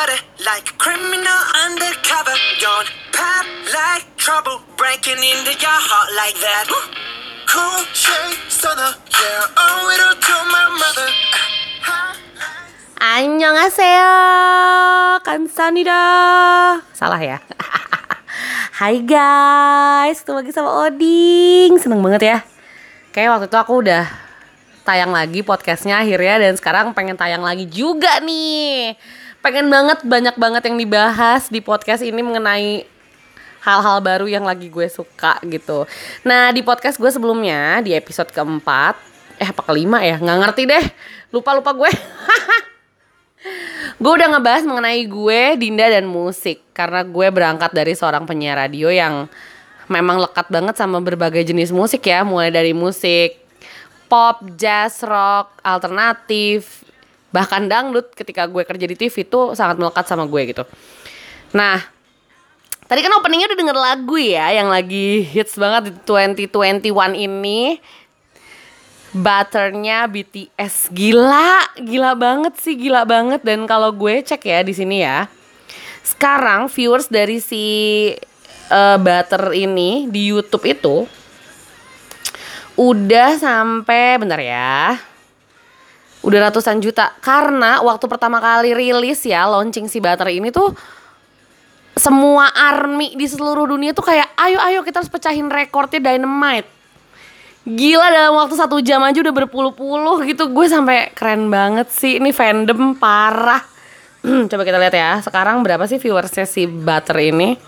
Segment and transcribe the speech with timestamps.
[0.00, 0.16] body
[0.48, 2.32] like a criminal undercover.
[2.56, 6.64] Don't pop like trouble breaking into your heart like that.
[7.44, 11.08] Cool shade stunner, yeah, owe it all to my mother.
[13.00, 14.12] Annyeonghaseyo
[15.24, 16.00] Kamsahamnida
[16.92, 17.40] Salah ya.
[18.80, 21.80] Hai guys Ketemu lagi sama Oding.
[21.80, 22.38] Seneng banget ya.
[23.16, 24.04] Kayak waktu itu aku udah
[24.84, 29.00] Tayang lagi podcastnya akhirnya Dan sekarang pengen tayang lagi juga nih
[29.40, 32.84] Pengen banget banyak banget yang dibahas Di podcast ini mengenai
[33.60, 35.84] Hal-hal baru yang lagi gue suka gitu.
[36.24, 38.96] Nah di podcast gue sebelumnya Di episode keempat
[39.40, 40.20] Eh apa kelima ya?
[40.20, 40.84] Nggak ngerti deh.
[41.32, 41.88] Lupa-lupa gue.
[44.00, 46.60] Gue udah ngebahas mengenai gue, Dinda dan musik.
[46.76, 49.32] Karena gue berangkat dari seorang penyiar radio yang
[49.88, 52.20] Memang lekat banget sama berbagai jenis musik ya.
[52.20, 53.40] Mulai dari musik
[54.12, 56.84] pop, jazz, rock, alternatif
[57.30, 60.64] Bahkan dangdut ketika gue kerja di TV itu sangat melekat sama gue gitu.
[61.54, 61.78] Nah,
[62.86, 67.78] tadi kan openingnya udah denger lagu ya Yang lagi hits banget di 2021 ini.
[69.10, 73.42] Butternya BTS gila, gila banget sih, gila banget.
[73.42, 75.26] Dan kalau gue cek ya di sini ya,
[76.06, 77.64] sekarang viewers dari si
[78.70, 81.10] uh, Butter ini di YouTube itu
[82.78, 84.94] udah sampai bentar ya,
[86.20, 87.16] udah ratusan juta.
[87.20, 90.72] Karena waktu pertama kali rilis ya launching si Butter ini tuh
[91.96, 96.68] semua army di seluruh dunia tuh kayak ayo ayo kita harus pecahin rekornya Dynamite.
[97.60, 100.48] Gila dalam waktu satu jam aja udah berpuluh-puluh gitu.
[100.48, 102.16] Gue sampai keren banget sih.
[102.16, 103.60] Ini fandom parah.
[104.50, 105.20] Coba kita lihat ya.
[105.20, 107.60] Sekarang berapa sih viewersnya si Butter ini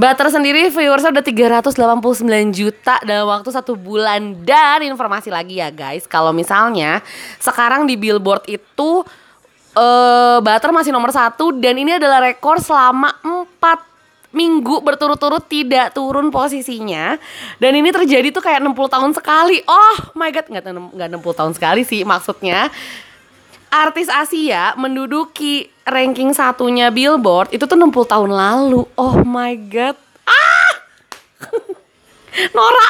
[0.00, 2.24] Butter sendiri viewersnya udah 389
[2.56, 4.32] juta dalam waktu satu bulan.
[4.48, 6.08] Dan informasi lagi ya guys.
[6.08, 7.04] Kalau misalnya
[7.36, 9.04] sekarang di billboard itu
[9.76, 16.32] uh, Butter masih nomor satu Dan ini adalah rekor selama 4 minggu berturut-turut tidak turun
[16.32, 17.20] posisinya.
[17.60, 19.60] Dan ini terjadi tuh kayak 60 tahun sekali.
[19.68, 20.64] Oh my god nggak
[20.96, 22.72] nggak 60 tahun sekali sih maksudnya
[23.70, 28.82] artis Asia menduduki ranking satunya Billboard itu tuh 60 tahun lalu.
[28.98, 29.96] Oh my god.
[30.26, 30.72] Ah!
[32.56, 32.88] Nora.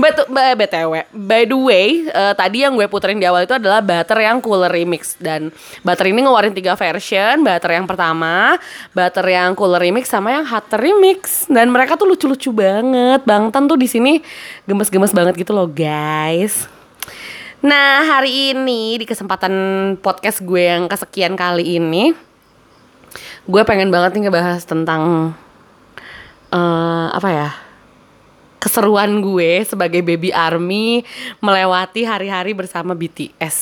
[0.00, 4.24] But, BTW, by the way, uh, tadi yang gue puterin di awal itu adalah Butter
[4.24, 5.16] yang Cooler Remix.
[5.20, 5.52] Dan
[5.84, 8.56] Butter ini ngeluarin tiga version Butter yang pertama,
[8.96, 11.48] Butter yang Cooler Remix, sama yang Hotter Remix.
[11.48, 13.24] Dan mereka tuh lucu-lucu banget.
[13.24, 14.20] Bangtan tuh di sini
[14.64, 16.75] gemes-gemes banget gitu loh guys
[17.64, 19.52] Nah hari ini di kesempatan
[20.04, 22.12] podcast gue yang kesekian kali ini
[23.48, 25.32] Gue pengen banget nih ngebahas tentang
[26.52, 27.50] uh, Apa ya
[28.66, 31.06] keseruan gue sebagai baby army
[31.38, 33.56] melewati hari-hari bersama BTS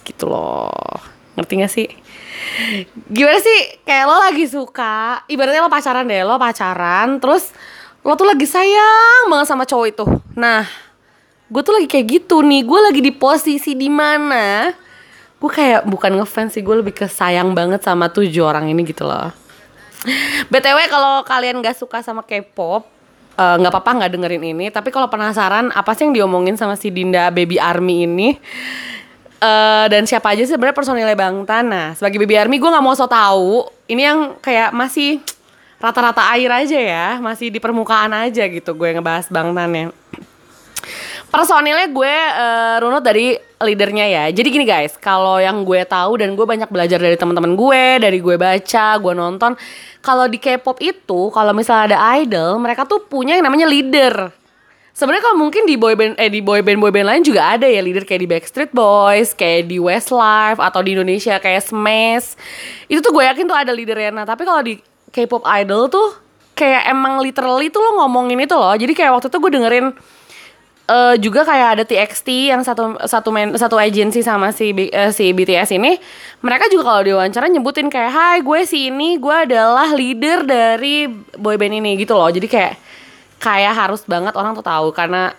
[0.00, 0.96] gitu loh.
[1.36, 1.88] Ngerti gak sih?
[3.12, 3.60] Gimana sih?
[3.84, 7.52] Kayak lo lagi suka ibaratnya lo pacaran deh lo pacaran terus
[8.00, 10.04] lo tuh lagi sayang banget sama cowok itu.
[10.40, 10.64] Nah
[11.46, 14.74] gue tuh lagi kayak gitu nih gue lagi di posisi di mana
[15.36, 19.04] gue kayak bukan ngefans sih gue lebih ke sayang banget sama tujuh orang ini gitu
[19.04, 19.30] loh.
[20.52, 22.96] Btw kalau kalian gak suka sama K-pop
[23.36, 26.72] Eh, nggak uh, apa-apa nggak dengerin ini tapi kalau penasaran apa sih yang diomongin sama
[26.72, 28.32] si Dinda Baby Army ini?
[29.36, 32.96] Uh, dan siapa aja sih sebenarnya personilnya Bang Tana sebagai Baby Army gue nggak mau
[32.96, 35.20] so tahu ini yang kayak masih
[35.76, 39.92] rata-rata air aja ya masih di permukaan aja gitu gue ngebahas Bang Tan
[41.30, 44.24] personilnya gue uh, runut dari leadernya ya.
[44.32, 48.18] Jadi gini guys kalau yang gue tahu dan gue banyak belajar dari teman-teman gue dari
[48.20, 49.52] gue baca gue nonton
[50.04, 54.30] kalau di K-pop itu kalau misalnya ada idol mereka tuh punya yang namanya leader.
[54.96, 58.20] Sebenarnya kalau mungkin di boyband eh di boyband boyband lain juga ada ya leader kayak
[58.24, 62.32] di Backstreet Boys kayak di Westlife atau di Indonesia kayak Smash.
[62.88, 64.08] Itu tuh gue yakin tuh ada leadernya.
[64.08, 64.80] Nah tapi kalau di
[65.12, 66.16] K-pop idol tuh
[66.56, 68.72] kayak emang literally tuh lo ngomongin itu loh.
[68.72, 69.86] Jadi kayak waktu itu gue dengerin
[70.90, 75.30] uh, juga kayak ada TXT yang satu satu main satu agensi sama si uh, si
[75.30, 75.98] BTS ini
[76.42, 81.82] mereka juga kalau diwawancara nyebutin kayak hai gue si ini gue adalah leader dari boyband
[81.82, 82.74] ini gitu loh jadi kayak
[83.42, 85.34] kayak harus banget orang tuh tahu karena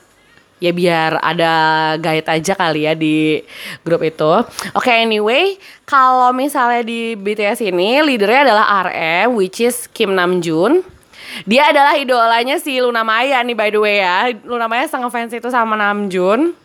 [0.57, 1.53] ya biar ada
[2.01, 3.41] guide aja kali ya di
[3.85, 4.25] grup itu.
[4.73, 5.53] Oke, okay, anyway,
[5.85, 10.96] kalau misalnya di BTS ini leadernya adalah RM which is Kim Namjoon.
[11.43, 14.31] Dia adalah idolanya si Luna Maya nih by the way ya.
[14.47, 16.55] Luna Maya sangat fans itu sama Namjoon.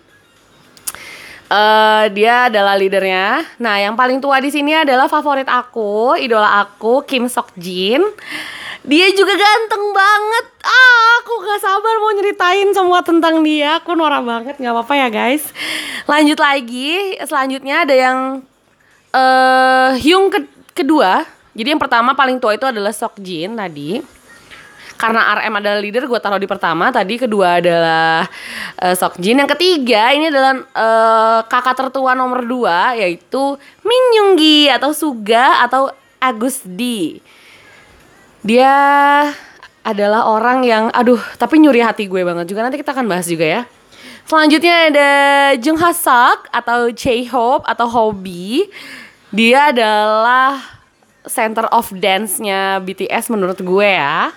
[1.53, 3.45] Uh, dia adalah leadernya.
[3.61, 8.01] Nah, yang paling tua di sini adalah favorit aku, idola aku Kim Sok Jin.
[8.83, 10.47] Dia juga ganteng banget.
[10.65, 13.85] Ah, aku gak sabar mau nyeritain semua tentang dia.
[13.85, 15.45] Aku norak banget, nggak apa-apa ya guys.
[16.09, 18.19] Lanjut lagi, selanjutnya ada yang
[19.13, 21.29] eh Hyung ke- kedua.
[21.53, 24.01] Jadi yang pertama paling tua itu adalah Sok Jin tadi.
[25.03, 26.95] Karena RM adalah leader, gue taruh di pertama.
[26.95, 28.23] Tadi kedua adalah
[28.79, 29.43] eh, Sok Jin.
[29.43, 35.67] Yang ketiga ini adalah eh, kakak tertua nomor dua yaitu Min Young Gi atau Suga
[35.67, 35.91] atau
[36.23, 37.19] Agus D.
[38.47, 38.71] Dia
[39.83, 43.43] adalah orang yang aduh tapi nyuri hati gue banget juga nanti kita akan bahas juga
[43.43, 43.63] ya.
[44.23, 45.11] Selanjutnya ada
[45.59, 48.71] Jung Ha Sak atau Chae Hope atau Hobby.
[49.35, 50.63] Dia adalah
[51.27, 54.31] center of dance-nya BTS menurut gue ya.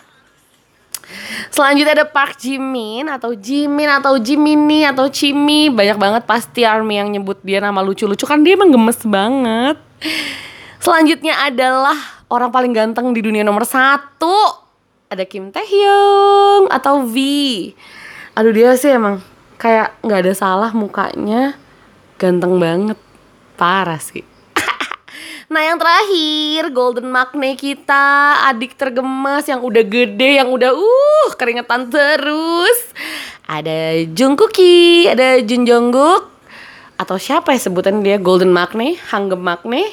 [1.54, 5.72] Selanjutnya ada Park Jimin atau Jimin atau Jimini atau Chimi.
[5.72, 9.78] Banyak banget pasti ARMY yang nyebut dia nama lucu-lucu Kan dia emang gemes banget.
[10.84, 11.96] Selanjutnya adalah
[12.30, 14.66] orang paling ganteng di dunia nomor satu.
[15.10, 17.16] Ada Kim Taehyung atau V.
[18.36, 19.22] Aduh dia sih emang
[19.56, 21.56] kayak nggak ada salah mukanya.
[22.20, 23.00] Ganteng banget.
[23.56, 24.35] Parah sih
[25.46, 31.94] Nah yang terakhir Golden Magne kita Adik tergemas yang udah gede Yang udah uh keringetan
[31.94, 32.80] terus.
[33.46, 36.34] Ada Jungkooki Ada Jun Jungkook
[36.98, 38.18] Atau siapa ya sebutan dia?
[38.18, 39.86] Golden Magne Hanggem Magne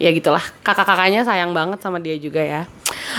[0.00, 2.64] Ya gitulah Kakak-kakaknya sayang banget sama dia juga ya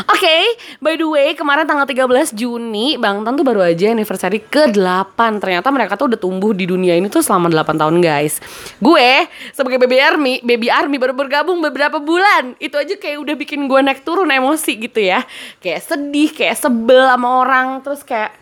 [0.08, 0.38] Oke,
[0.80, 5.20] by the way, kemarin tanggal 13 Juni, Bangtan tuh baru aja anniversary ke-8.
[5.42, 8.40] Ternyata mereka tuh udah tumbuh di dunia ini tuh selama 8 tahun, guys.
[8.80, 12.56] Gue sebagai baby army, baby army baru bergabung beberapa bulan.
[12.58, 15.24] Itu aja kayak udah bikin gue naik turun emosi gitu ya.
[15.60, 18.34] Kayak sedih, kayak sebel sama orang, terus kayak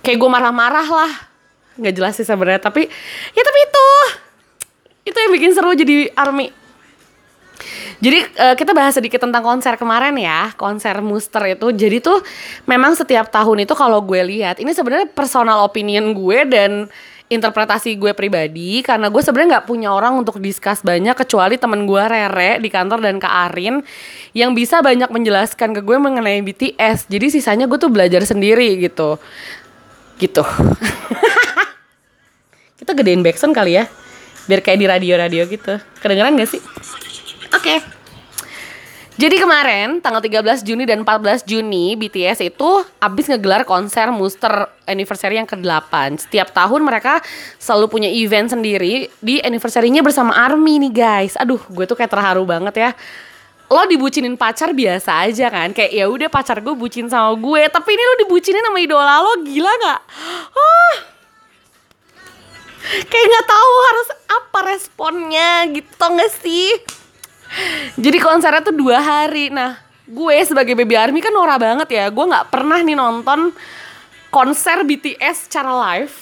[0.00, 1.12] kayak gue marah-marah lah.
[1.74, 2.86] Nggak jelas sih sebenarnya, tapi
[3.34, 3.86] ya tapi itu
[5.04, 6.63] itu yang bikin seru jadi army
[8.04, 11.72] jadi eh, kita bahas sedikit tentang konser kemarin ya, konser Muster itu.
[11.72, 12.20] Jadi tuh
[12.68, 16.92] memang setiap tahun itu kalau gue lihat, ini sebenarnya personal opinion gue dan
[17.32, 22.02] interpretasi gue pribadi karena gue sebenarnya nggak punya orang untuk discuss banyak kecuali temen gue
[22.04, 23.80] Rere di kantor dan Kak Arin
[24.36, 27.08] yang bisa banyak menjelaskan ke gue mengenai BTS.
[27.08, 29.16] Jadi sisanya gue tuh belajar sendiri gitu.
[30.20, 30.44] Gitu.
[32.84, 33.88] kita gedein backsound kali ya.
[34.44, 35.80] Biar kayak di radio-radio gitu.
[36.04, 36.60] Kedengeran gak sih?
[37.54, 38.04] Oke.
[39.14, 45.38] Jadi kemarin tanggal 13 Juni dan 14 Juni BTS itu abis ngegelar konser Muster anniversary
[45.38, 47.22] yang ke-8 Setiap tahun mereka
[47.62, 52.42] selalu punya event sendiri di anniversary-nya bersama ARMY nih guys Aduh gue tuh kayak terharu
[52.42, 52.90] banget ya
[53.70, 57.88] Lo dibucinin pacar biasa aja kan Kayak ya udah pacar gue bucin sama gue Tapi
[57.94, 60.00] ini lo dibucinin sama idola lo gila gak?
[60.58, 60.94] Ah,
[62.84, 67.03] kayak nggak tahu harus apa responnya gitu gak sih?
[67.94, 69.50] Jadi konsernya tuh dua hari.
[69.50, 72.04] Nah, gue sebagai baby army kan norak banget ya.
[72.10, 73.54] Gue nggak pernah nih nonton
[74.28, 76.14] konser BTS secara live.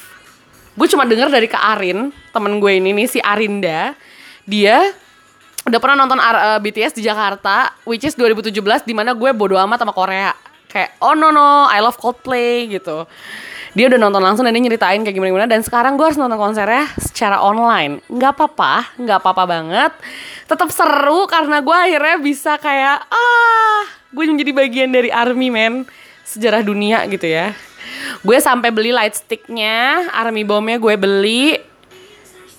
[0.73, 3.93] Gue cuma denger dari Kak Arin, temen gue ini nih si Arinda.
[4.49, 4.81] Dia
[5.69, 9.55] udah pernah nonton R- eh, BTS di Jakarta, which is 2017, di mana gue bodo
[9.61, 10.33] amat sama Korea.
[10.73, 13.05] Kayak, oh no no, I love Coldplay gitu.
[13.73, 15.49] Dia udah nonton langsung dan dia nyeritain kayak gimana-gimana.
[15.49, 18.05] Dan sekarang gue harus nonton konsernya secara online.
[18.13, 19.93] Nggak apa-apa, nggak apa-apa banget.
[20.45, 23.83] Tetap seru karena gue akhirnya bisa kayak, ah,
[24.13, 25.75] gue menjadi bagian dari ARMY men.
[26.29, 27.57] Sejarah dunia gitu ya.
[28.21, 31.73] Gue sampai beli light sticknya, ARMY bomnya gue beli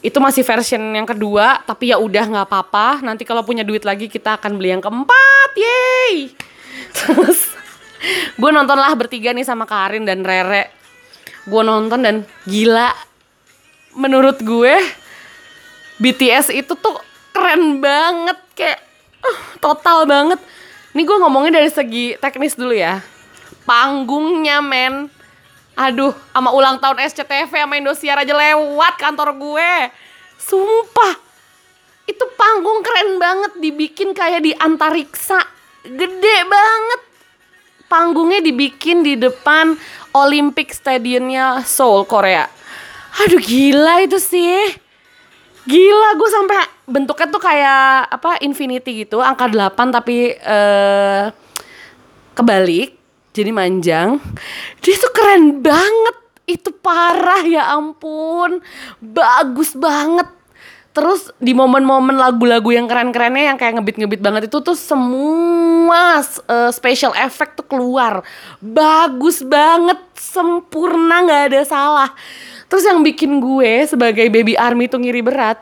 [0.04, 4.12] itu masih version yang kedua tapi ya udah nggak apa-apa nanti kalau punya duit lagi
[4.12, 6.28] kita akan beli yang keempat yeay
[7.00, 7.56] terus
[8.36, 10.83] gue nonton lah bertiga nih sama Karin dan Rere
[11.44, 12.16] gue nonton dan
[12.48, 12.92] gila
[13.94, 14.76] menurut gue
[16.00, 16.98] BTS itu tuh
[17.36, 18.80] keren banget kayak
[19.22, 20.40] uh, total banget
[20.94, 23.04] nih gue ngomongnya dari segi teknis dulu ya
[23.68, 25.12] panggungnya men
[25.74, 29.72] Aduh, sama ulang tahun SCTV sama Indosiar aja lewat kantor gue.
[30.38, 31.18] Sumpah.
[32.06, 35.42] Itu panggung keren banget dibikin kayak di antariksa.
[35.82, 37.02] Gede banget.
[37.90, 39.74] Panggungnya dibikin di depan
[40.14, 42.48] Olympic Stadiumnya Seoul, Korea.
[43.26, 44.78] Aduh gila itu sih.
[45.64, 51.24] Gila gue sampai bentuknya tuh kayak apa infinity gitu, angka 8 tapi eh
[52.34, 52.98] kebalik
[53.34, 54.18] jadi manjang
[54.82, 56.18] dia tuh keren banget
[56.50, 58.60] itu parah ya ampun
[59.00, 60.28] bagus banget
[60.94, 65.83] terus di momen-momen lagu-lagu yang keren-kerennya yang kayak ngebit-ngebit banget itu tuh semua
[66.20, 68.22] uh, special effect tuh keluar.
[68.60, 72.10] Bagus banget sempurna nggak ada salah.
[72.68, 75.62] Terus yang bikin gue sebagai baby army tuh ngiri berat.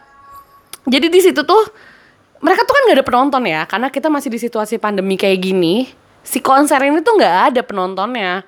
[0.87, 1.63] Jadi di situ tuh
[2.41, 5.85] mereka tuh kan nggak ada penonton ya karena kita masih di situasi pandemi kayak gini.
[6.25, 8.45] Si konser ini tuh nggak ada penontonnya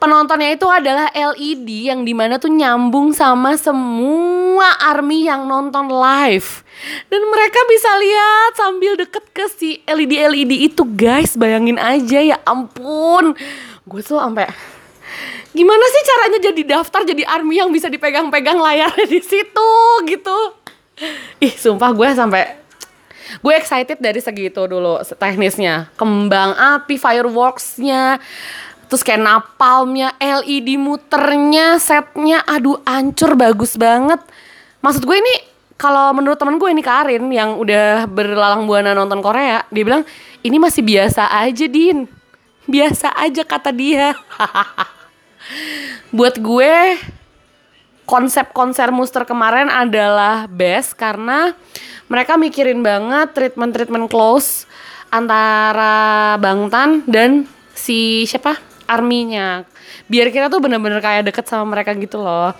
[0.00, 6.64] penontonnya itu adalah LED yang di mana tuh nyambung sama semua army yang nonton live.
[7.12, 11.36] Dan mereka bisa lihat sambil deket ke si LED LED itu guys.
[11.36, 13.36] Bayangin aja ya ampun.
[13.84, 14.48] Gue tuh sampai
[15.52, 19.72] gimana sih caranya jadi daftar jadi army yang bisa dipegang-pegang layarnya di situ
[20.08, 20.38] gitu?
[21.44, 22.60] Ih sumpah gue sampai
[23.38, 25.92] gue excited dari segitu dulu teknisnya.
[25.94, 28.18] Kembang api fireworksnya
[28.90, 34.18] terus kayak napalmnya LED muternya setnya aduh ancur bagus banget.
[34.82, 35.34] Maksud gue ini
[35.78, 40.02] kalau menurut temen gue ini Karin yang udah berlalang buana nonton Korea dia bilang
[40.42, 42.10] ini masih biasa aja Din.
[42.66, 44.18] Biasa aja kata dia.
[46.16, 46.98] Buat gue
[48.10, 51.54] konsep konser Muster kemarin adalah best karena
[52.10, 54.66] mereka mikirin banget treatment-treatment close
[55.14, 59.62] antara Bangtan dan si siapa arminya.
[60.10, 62.50] Biar kita tuh bener-bener kayak deket sama mereka gitu loh.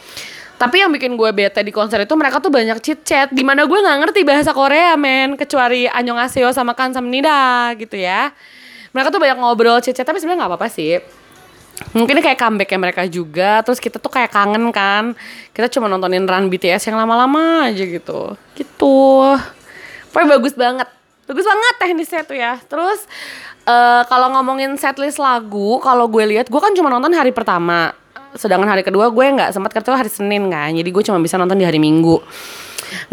[0.61, 3.65] Tapi yang bikin gue bete di konser itu mereka tuh banyak chit chat di mana
[3.65, 5.35] gue nggak ngerti bahasa Korea men.
[5.35, 8.31] Kecuali Annyeonghaseyo sama Kamsahamnida gitu ya.
[8.93, 11.01] Mereka tuh banyak ngobrol chit chat tapi sebenarnya nggak apa-apa sih.
[11.97, 15.17] Mungkin kayak comebacknya mereka juga terus kita tuh kayak kangen kan.
[15.57, 18.37] Kita cuma nontonin run BTS yang lama-lama aja gitu.
[18.53, 19.01] Gitu.
[20.13, 20.89] Pokoknya bagus banget
[21.31, 23.07] bagus banget teknisnya tuh ya terus
[23.71, 27.95] uh, kalau ngomongin setlist lagu kalau gue lihat gue kan cuma nonton hari pertama
[28.35, 31.55] sedangkan hari kedua gue nggak sempat karena hari Senin kan jadi gue cuma bisa nonton
[31.55, 32.19] di hari Minggu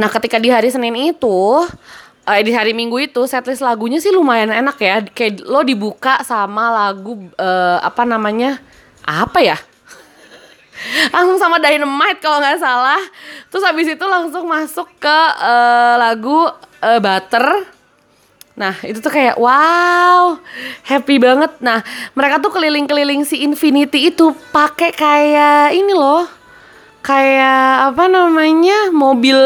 [0.02, 1.62] nah ketika di hari Senin itu
[2.28, 5.00] uh, di hari Minggu itu setlist lagunya sih lumayan enak ya.
[5.08, 8.60] Kayak lo dibuka sama lagu uh, apa namanya?
[9.08, 9.58] Apa ya?
[11.16, 13.00] langsung sama Dynamite kalau nggak salah.
[13.48, 16.52] Terus habis itu langsung masuk ke uh, lagu
[16.84, 17.77] uh, Butter.
[18.58, 20.42] Nah itu tuh kayak wow
[20.82, 21.54] happy banget.
[21.62, 21.86] Nah
[22.18, 26.26] mereka tuh keliling-keliling si Infinity itu pakai kayak ini loh,
[27.06, 29.38] kayak apa namanya mobil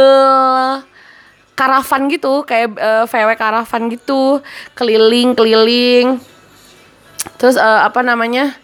[1.60, 4.40] karavan gitu kayak uh, VW karavan gitu.
[4.74, 6.24] Keliling keliling
[7.38, 8.56] terus uh, apa namanya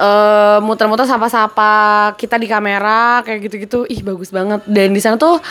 [0.00, 3.84] uh, muter-muter sapa-sapa kita di kamera kayak gitu-gitu.
[3.84, 4.64] Ih bagus banget.
[4.64, 5.44] Dan di sana tuh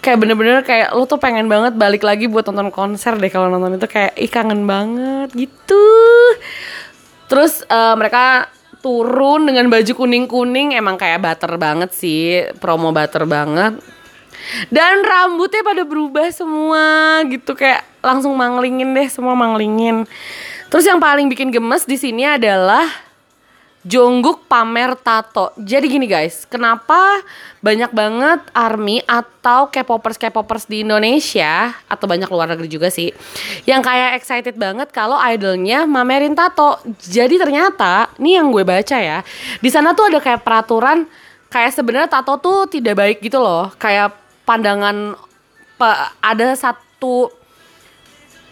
[0.00, 3.76] kayak bener-bener kayak lo tuh pengen banget balik lagi buat nonton konser deh kalau nonton
[3.76, 5.86] itu kayak ih kangen banget gitu.
[7.28, 8.48] Terus uh, mereka
[8.80, 13.76] turun dengan baju kuning-kuning emang kayak butter banget sih promo butter banget.
[14.72, 20.08] Dan rambutnya pada berubah semua gitu kayak langsung manglingin deh semua manglingin.
[20.72, 22.88] Terus yang paling bikin gemes di sini adalah
[23.80, 25.56] Jongkook pamer tato.
[25.56, 27.24] Jadi gini guys, kenapa
[27.64, 33.08] banyak banget army atau K-popers K-popers di Indonesia atau banyak luar negeri juga sih
[33.64, 36.76] yang kayak excited banget kalau idolnya mamerin tato.
[37.00, 39.24] Jadi ternyata, nih yang gue baca ya,
[39.64, 41.08] di sana tuh ada kayak peraturan
[41.48, 43.72] kayak sebenarnya tato tuh tidak baik gitu loh.
[43.80, 44.12] Kayak
[44.44, 45.16] pandangan
[46.20, 47.32] ada satu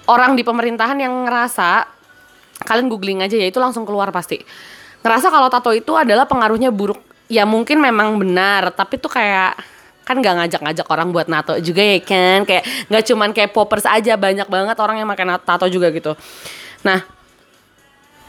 [0.08, 1.84] orang di pemerintahan yang ngerasa
[2.64, 4.40] kalian googling aja ya itu langsung keluar pasti
[5.04, 6.98] ngerasa kalau tato itu adalah pengaruhnya buruk.
[7.28, 9.52] Ya mungkin memang benar tapi tuh kayak
[10.08, 12.48] kan nggak ngajak-ngajak orang buat nato juga ya kan?
[12.48, 16.16] Kayak nggak cuman kayak poppers aja banyak banget orang yang pakai tato juga gitu.
[16.88, 17.04] Nah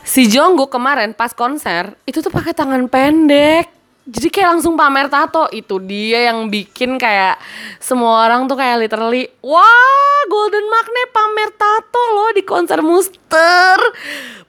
[0.03, 3.78] si Jongkook kemarin pas konser itu tuh pakai tangan pendek
[4.09, 5.45] jadi kayak langsung pamer tato.
[5.53, 7.37] Itu dia yang bikin kayak
[7.77, 13.77] semua orang tuh kayak literally wah Golden Magne pamer tato loh di konser Muster.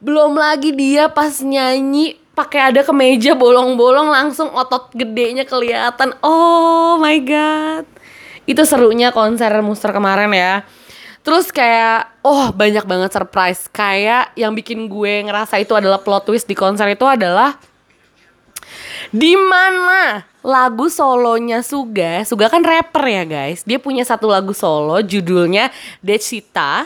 [0.01, 6.17] Belum lagi dia pas nyanyi pakai ada kemeja bolong-bolong langsung otot gedenya kelihatan.
[6.25, 7.85] Oh my god.
[8.49, 10.65] Itu serunya konser Muster kemarin ya.
[11.21, 13.69] Terus kayak, oh banyak banget surprise.
[13.69, 17.61] Kayak yang bikin gue ngerasa itu adalah plot twist di konser itu adalah
[19.09, 23.65] di mana lagu solonya Suga, Suga kan rapper ya guys.
[23.65, 25.73] Dia punya satu lagu solo judulnya
[26.05, 26.85] Decita,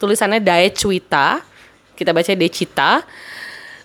[0.00, 1.44] tulisannya Daecwita.
[1.92, 3.04] Kita baca Decita.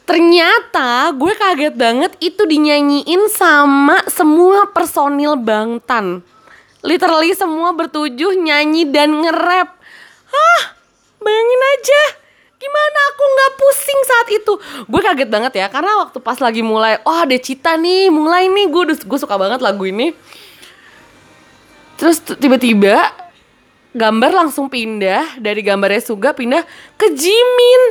[0.05, 6.22] Ternyata gue kaget banget itu dinyanyiin sama semua personil Bangtan.
[6.86, 9.74] Literally semua bertujuh nyanyi dan nge-rap.
[10.29, 10.62] Hah,
[11.17, 12.25] bayangin aja
[12.65, 13.44] gimana aku nggak
[14.25, 14.53] saat itu.
[14.89, 18.65] Gue kaget banget ya karena waktu pas lagi mulai oh ada cita nih mulai nih.
[18.74, 20.17] Gue gue suka banget lagu ini.
[22.01, 23.13] Terus tiba-tiba
[23.96, 26.65] gambar langsung pindah dari gambarnya Suga pindah
[26.98, 27.82] ke Jimin.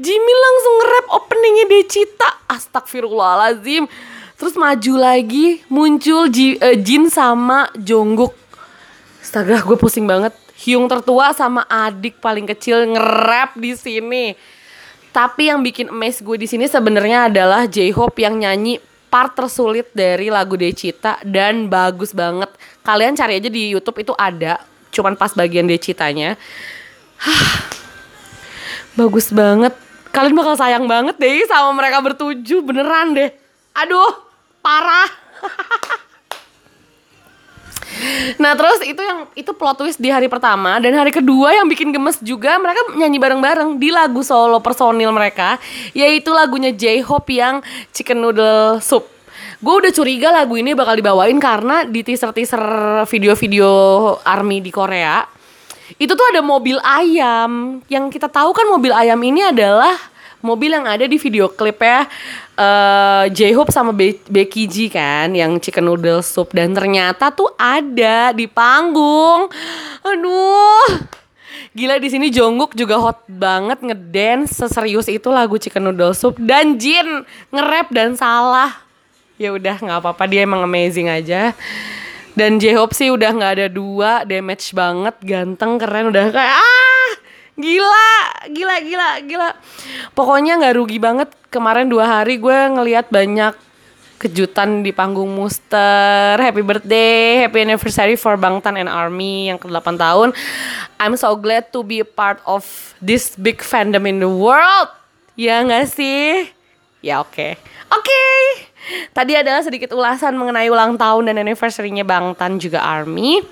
[0.00, 3.86] Jimin langsung nge-rap openingnya Decita astagfirullahalazim
[4.34, 8.34] terus maju lagi muncul Ji, uh, Jin sama Jongkook
[9.22, 10.34] Astaga gue pusing banget.
[10.66, 14.34] Hyung tertua sama adik paling kecil nge-rap di sini.
[15.12, 18.80] Tapi yang bikin amazed gue di sini sebenarnya adalah J-Hope yang nyanyi
[19.12, 22.48] part tersulit dari lagu Decita dan bagus banget.
[22.80, 26.40] Kalian cari aja di YouTube itu ada, cuman pas bagian Decitanya.
[28.98, 29.76] bagus banget.
[30.16, 33.28] Kalian bakal sayang banget deh sama mereka bertuju beneran deh.
[33.76, 34.16] Aduh,
[34.64, 35.08] parah.
[38.40, 41.92] Nah terus itu yang itu plot twist di hari pertama dan hari kedua yang bikin
[41.92, 45.56] gemes juga mereka nyanyi bareng-bareng di lagu solo personil mereka
[45.92, 47.60] yaitu lagunya J-Hope yang
[47.92, 49.04] Chicken Noodle Soup.
[49.62, 52.62] Gue udah curiga lagu ini bakal dibawain karena di teaser-teaser
[53.06, 53.70] video-video
[54.26, 55.22] ARMY di Korea
[56.00, 57.82] itu tuh ada mobil ayam.
[57.88, 59.94] Yang kita tahu kan mobil ayam ini adalah
[60.42, 62.04] mobil yang ada di video klip ya
[62.58, 68.34] uh, J-Hope sama Be Becky G kan yang chicken noodle soup dan ternyata tuh ada
[68.34, 69.48] di panggung.
[70.02, 71.08] Aduh.
[71.72, 76.76] Gila di sini Jungkook juga hot banget ngedance seserius itu lagu Chicken Noodle Soup dan
[76.76, 78.76] Jin nge-rap dan salah.
[79.40, 81.56] Ya udah nggak apa-apa dia emang amazing aja.
[82.36, 87.01] Dan J-Hope sih udah nggak ada dua, damage banget, ganteng, keren, udah kayak ah
[87.56, 88.12] gila,
[88.48, 89.48] gila, gila, gila.
[90.16, 93.52] Pokoknya nggak rugi banget kemarin dua hari gue ngelihat banyak
[94.22, 96.38] kejutan di panggung Muster.
[96.38, 100.30] Happy birthday, happy anniversary for Bangtan and Army yang ke-8 tahun.
[101.02, 102.62] I'm so glad to be a part of
[103.02, 104.94] this big fandom in the world.
[105.34, 106.46] Ya nggak sih?
[107.02, 107.34] Ya oke.
[107.34, 107.52] Okay.
[107.90, 108.06] Oke.
[108.06, 108.38] Okay.
[109.10, 113.42] Tadi adalah sedikit ulasan mengenai ulang tahun dan anniversary-nya Bangtan juga Army.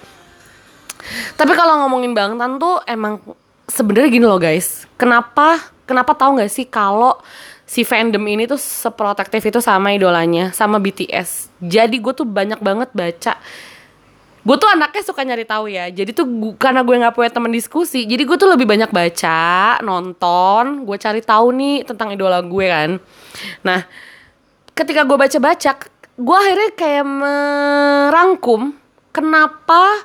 [1.35, 3.19] Tapi kalau ngomongin Bangtan tuh emang
[3.71, 4.85] sebenarnya gini loh guys.
[4.99, 7.17] Kenapa kenapa tahu nggak sih kalau
[7.71, 11.55] si fandom ini tuh seprotektif itu sama idolanya, sama BTS.
[11.63, 13.39] Jadi gue tuh banyak banget baca.
[14.41, 15.87] Gue tuh anaknya suka nyari tahu ya.
[15.87, 19.79] Jadi tuh gua, karena gue nggak punya teman diskusi, jadi gue tuh lebih banyak baca,
[19.87, 22.91] nonton, gue cari tahu nih tentang idola gue kan.
[23.63, 23.87] Nah,
[24.75, 25.71] ketika gue baca-baca,
[26.19, 28.75] gue akhirnya kayak merangkum
[29.15, 30.03] kenapa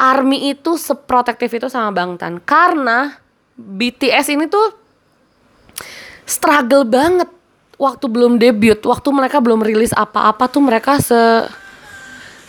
[0.00, 2.40] ARMY itu seprotektif itu sama Bangtan.
[2.40, 3.20] Karena
[3.60, 4.72] BTS ini tuh
[6.24, 7.28] struggle banget
[7.76, 11.44] waktu belum debut, waktu mereka belum rilis apa-apa tuh mereka se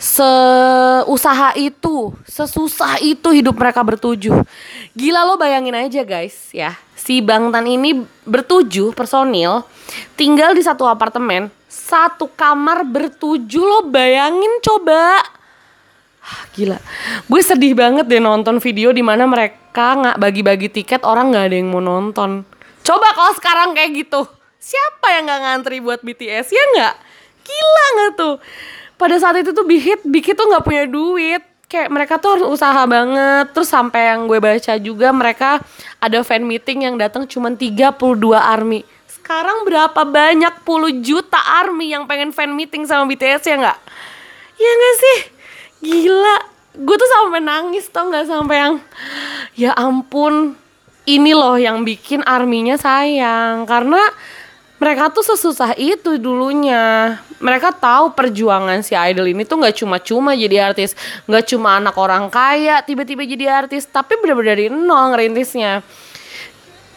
[0.02, 4.34] seusaha itu, sesusah itu hidup mereka bertujuh.
[4.98, 9.62] Gila lo bayangin aja guys ya, si Bangtan ini bertujuh personil
[10.18, 15.22] tinggal di satu apartemen, satu kamar bertujuh lo bayangin coba.
[16.52, 16.78] Gila,
[17.26, 21.56] gue sedih banget deh nonton video di mana mereka nggak bagi-bagi tiket orang nggak ada
[21.58, 22.46] yang mau nonton
[22.82, 24.26] Coba kalau sekarang kayak gitu,
[24.58, 26.94] siapa yang nggak ngantri buat BTS ya nggak?
[27.46, 28.34] Gila nggak tuh?
[28.98, 31.42] Pada saat itu tuh Big Big tuh nggak punya duit.
[31.70, 33.54] Kayak mereka tuh harus usaha banget.
[33.54, 35.62] Terus sampai yang gue baca juga mereka
[36.02, 37.78] ada fan meeting yang datang cuma 32
[38.34, 38.82] army.
[39.06, 43.78] Sekarang berapa banyak puluh juta army yang pengen fan meeting sama BTS ya nggak?
[44.58, 45.18] Ya nggak sih?
[45.82, 46.36] Gila.
[46.72, 48.74] Gue tuh sampai nangis tau nggak sampai yang
[49.52, 50.56] ya ampun
[51.04, 54.00] ini loh yang bikin arminya sayang karena
[54.82, 57.14] mereka tuh sesusah itu dulunya.
[57.38, 60.98] Mereka tahu perjuangan si idol ini tuh nggak cuma-cuma jadi artis,
[61.30, 65.86] nggak cuma anak orang kaya tiba-tiba jadi artis, tapi benar-benar dari nol ngerintisnya.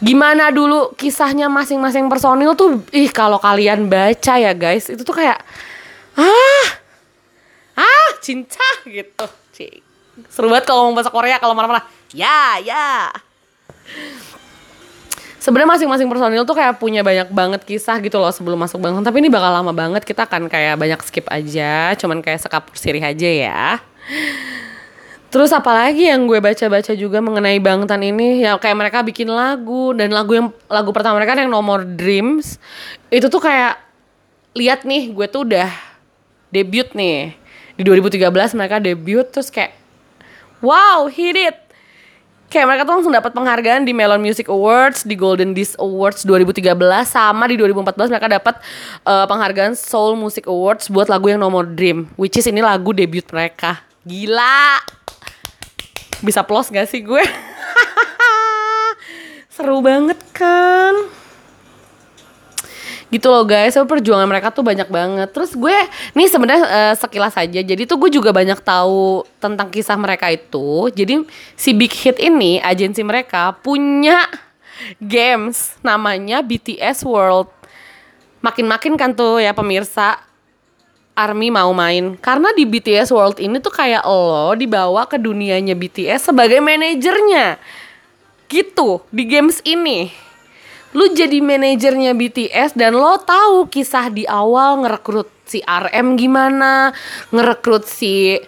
[0.02, 5.38] Gimana dulu kisahnya masing-masing personil tuh, ih kalau kalian baca ya guys, itu tuh kayak
[6.18, 6.66] ah ah
[8.24, 9.26] cinta gitu.
[9.54, 9.80] Cik.
[10.32, 11.84] Seru banget kalau ngomong bahasa Korea kalau marah-marah.
[12.14, 13.12] Ya, ya
[15.46, 19.22] sebenarnya masing-masing personil tuh kayak punya banyak banget kisah gitu loh sebelum masuk Bangtan tapi
[19.22, 23.30] ini bakal lama banget kita akan kayak banyak skip aja cuman kayak sekapur sirih aja
[23.30, 23.62] ya
[25.26, 30.10] Terus apalagi yang gue baca-baca juga mengenai Bangtan ini ya kayak mereka bikin lagu dan
[30.10, 32.58] lagu yang lagu pertama mereka yang nomor Dreams
[33.10, 33.78] itu tuh kayak
[34.56, 35.70] lihat nih gue tuh udah
[36.50, 37.36] debut nih
[37.76, 39.76] di 2013 mereka debut terus kayak
[40.64, 41.56] wow hit it
[42.46, 46.62] kayak mereka tuh langsung dapat penghargaan di Melon Music Awards, di Golden Disc Awards 2013
[47.04, 48.54] sama di 2014 mereka dapat
[49.02, 53.26] uh, penghargaan Soul Music Awards buat lagu yang nomor Dream, which is ini lagu debut
[53.34, 53.82] mereka.
[54.06, 54.78] Gila.
[56.22, 57.20] Bisa plus gak sih gue?
[59.54, 60.94] Seru banget kan?
[63.16, 63.72] Gitu loh guys.
[63.72, 65.28] So, perjuangan mereka tuh banyak banget.
[65.32, 65.76] Terus gue
[66.12, 67.60] nih sebenarnya uh, sekilas aja.
[67.64, 70.92] Jadi tuh gue juga banyak tahu tentang kisah mereka itu.
[70.92, 71.24] Jadi
[71.56, 74.28] si Big Hit ini agensi mereka punya
[75.00, 77.48] games namanya BTS World.
[78.44, 80.20] Makin-makin kan tuh ya pemirsa.
[81.16, 82.12] Army mau main.
[82.20, 87.56] Karena di BTS World ini tuh kayak lo dibawa ke dunianya BTS sebagai manajernya.
[88.52, 90.25] Gitu di games ini
[90.96, 96.96] lu jadi manajernya BTS dan lo tahu kisah di awal ngerekrut si RM gimana,
[97.28, 98.40] ngerekrut si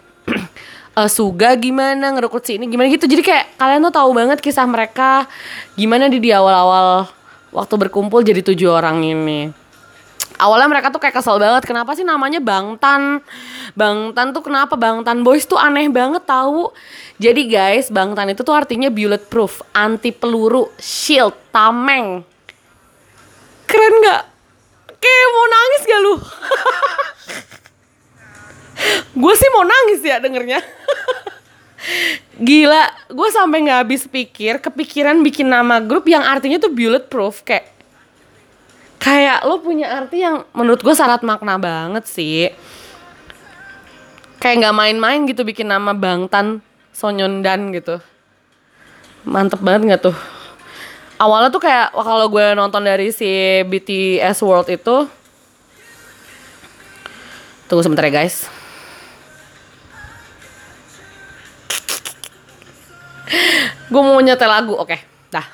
[0.96, 3.04] uh, Suga gimana, ngerekrut si ini gimana gitu.
[3.04, 5.28] Jadi kayak kalian tuh tahu banget kisah mereka
[5.76, 7.12] gimana di di awal-awal
[7.52, 9.52] waktu berkumpul jadi tujuh orang ini.
[10.38, 13.18] Awalnya mereka tuh kayak kesel banget kenapa sih namanya Bangtan
[13.74, 16.70] Bangtan tuh kenapa Bangtan Boys tuh aneh banget tahu
[17.18, 22.22] Jadi guys Bangtan itu tuh artinya bulletproof Anti peluru Shield Tameng
[23.68, 24.22] Keren gak?
[24.98, 26.14] Kayak mau nangis gak lu?
[29.18, 30.60] gue sih mau nangis ya dengernya
[32.38, 37.66] Gila, gue sampai nggak habis pikir, kepikiran bikin nama grup yang artinya tuh bulletproof kayak
[38.98, 42.50] kayak lo punya arti yang menurut gue syarat makna banget sih
[44.42, 48.02] kayak nggak main-main gitu bikin nama Bangtan Sonyondan gitu
[49.22, 50.16] mantep banget nggak tuh
[51.18, 53.26] awalnya tuh kayak kalau gue nonton dari si
[53.66, 55.10] BTS World itu
[57.68, 58.48] tunggu sebentar ya guys.
[63.92, 64.96] Gue mau nyetel lagu oke
[65.28, 65.46] dah.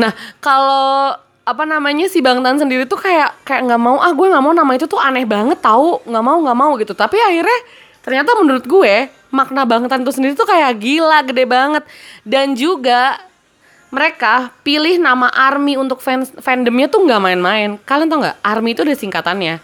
[0.00, 4.26] Nah kalau apa namanya si Bang Tan sendiri tuh kayak kayak nggak mau ah gue
[4.30, 6.94] nggak mau nama itu tuh aneh banget tahu nggak mau nggak mau gitu.
[6.94, 7.58] Tapi akhirnya
[8.00, 11.84] ternyata menurut gue makna Bang Tan tuh sendiri tuh kayak gila gede banget.
[12.22, 13.31] Dan juga
[13.92, 17.76] mereka pilih nama ARMY untuk fans fandomnya tuh nggak main-main.
[17.84, 18.40] Kalian tau nggak?
[18.40, 19.54] ARMY itu ada singkatannya.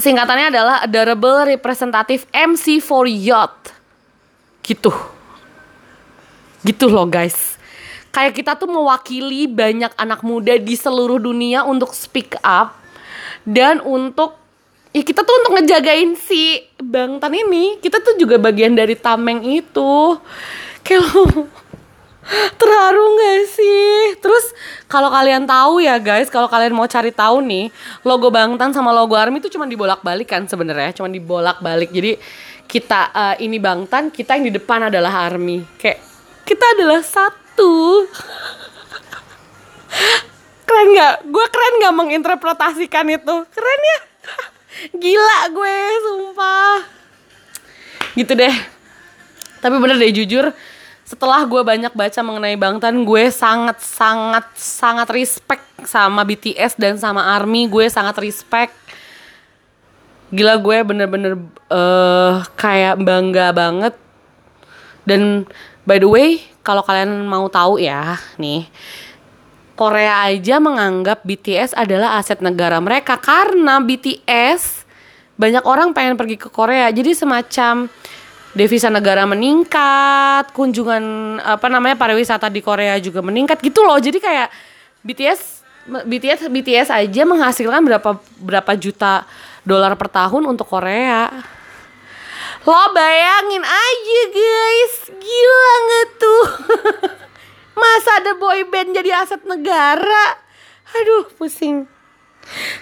[0.00, 3.76] Singkatannya adalah Adorable Representative MC for Yacht.
[4.64, 4.88] Gitu.
[6.64, 7.60] Gitu loh guys.
[8.08, 12.80] Kayak kita tuh mewakili banyak anak muda di seluruh dunia untuk speak up
[13.44, 14.40] dan untuk
[14.96, 17.76] ya kita tuh untuk ngejagain si Bang Tan ini.
[17.76, 20.16] Kita tuh juga bagian dari tameng itu.
[20.80, 21.04] Kayak
[22.60, 24.20] terharu gak sih?
[24.20, 24.52] Terus
[24.84, 27.72] kalau kalian tahu ya guys kalau kalian mau cari tahu nih
[28.04, 32.16] logo Bangtan sama logo Army itu cuma dibolak balik kan sebenarnya cuma dibolak balik jadi
[32.68, 35.64] kita uh, ini Bangtan kita yang di depan adalah Army.
[35.80, 36.04] Kayak
[36.44, 37.72] kita adalah satu.
[40.68, 41.32] Keren nggak?
[41.32, 43.36] Gue keren nggak menginterpretasikan itu?
[43.48, 43.98] Keren ya?
[45.00, 46.84] Gila gue sumpah.
[48.12, 48.52] Gitu deh.
[49.64, 50.52] Tapi bener deh jujur
[51.08, 57.32] setelah gue banyak baca mengenai Bangtan gue sangat sangat sangat respect sama BTS dan sama
[57.32, 57.64] ARMY.
[57.64, 58.76] Gue sangat respect.
[60.28, 61.40] Gila gue bener-bener
[61.72, 63.96] uh, kayak bangga banget.
[65.08, 65.48] Dan
[65.88, 68.68] by the way kalau kalian mau tahu ya nih
[69.72, 74.84] Korea aja menganggap BTS adalah aset negara mereka karena BTS
[75.40, 76.92] banyak orang pengen pergi ke Korea.
[76.92, 77.88] Jadi semacam
[78.58, 84.48] devisa negara meningkat kunjungan apa namanya pariwisata di Korea juga meningkat gitu loh jadi kayak
[85.06, 85.40] BTS
[85.86, 89.22] BTS BTS aja menghasilkan berapa berapa juta
[89.62, 91.30] dolar per tahun untuk Korea
[92.66, 96.44] lo bayangin aja guys gila nggak tuh
[97.78, 100.24] Masa ada boy band jadi aset negara?
[100.98, 101.86] Aduh, pusing.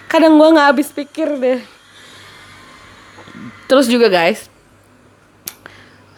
[0.09, 1.61] Kadang gua nggak habis pikir deh.
[3.69, 4.49] Terus juga guys,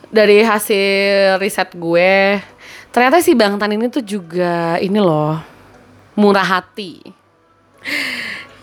[0.10, 2.42] dari hasil riset gue,
[2.90, 5.38] ternyata si Bang Tan ini tuh juga ini loh,
[6.18, 7.02] murah hati.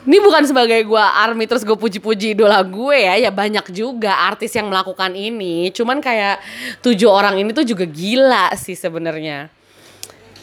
[0.06, 4.54] Ini bukan sebagai gue army terus gue puji-puji idola gue ya, ya banyak juga artis
[4.54, 5.74] yang melakukan ini.
[5.74, 6.38] Cuman kayak
[6.78, 9.50] tujuh orang ini tuh juga gila sih sebenarnya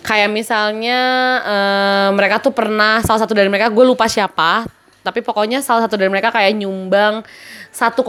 [0.03, 0.99] kayak misalnya
[1.41, 4.67] uh, mereka tuh pernah salah satu dari mereka gue lupa siapa
[4.99, 7.23] tapi pokoknya salah satu dari mereka kayak nyumbang
[7.71, 8.03] 1,2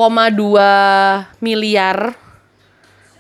[1.38, 2.18] miliar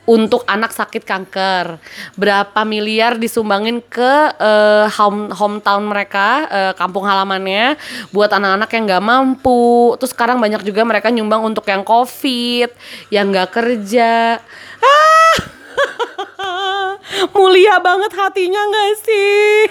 [0.04, 1.80] untuk anak sakit kanker.
[2.16, 7.76] Berapa miliar disumbangin ke uh, home hometown mereka uh, kampung halamannya
[8.12, 9.96] buat anak-anak yang nggak mampu.
[10.00, 12.70] Terus sekarang banyak juga mereka nyumbang untuk yang covid
[13.08, 14.40] yang nggak kerja.
[14.80, 15.36] Ah!
[17.36, 19.68] Mulia banget hatinya gak sih?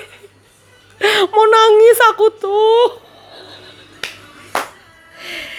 [1.34, 2.86] Mau nangis aku tuh.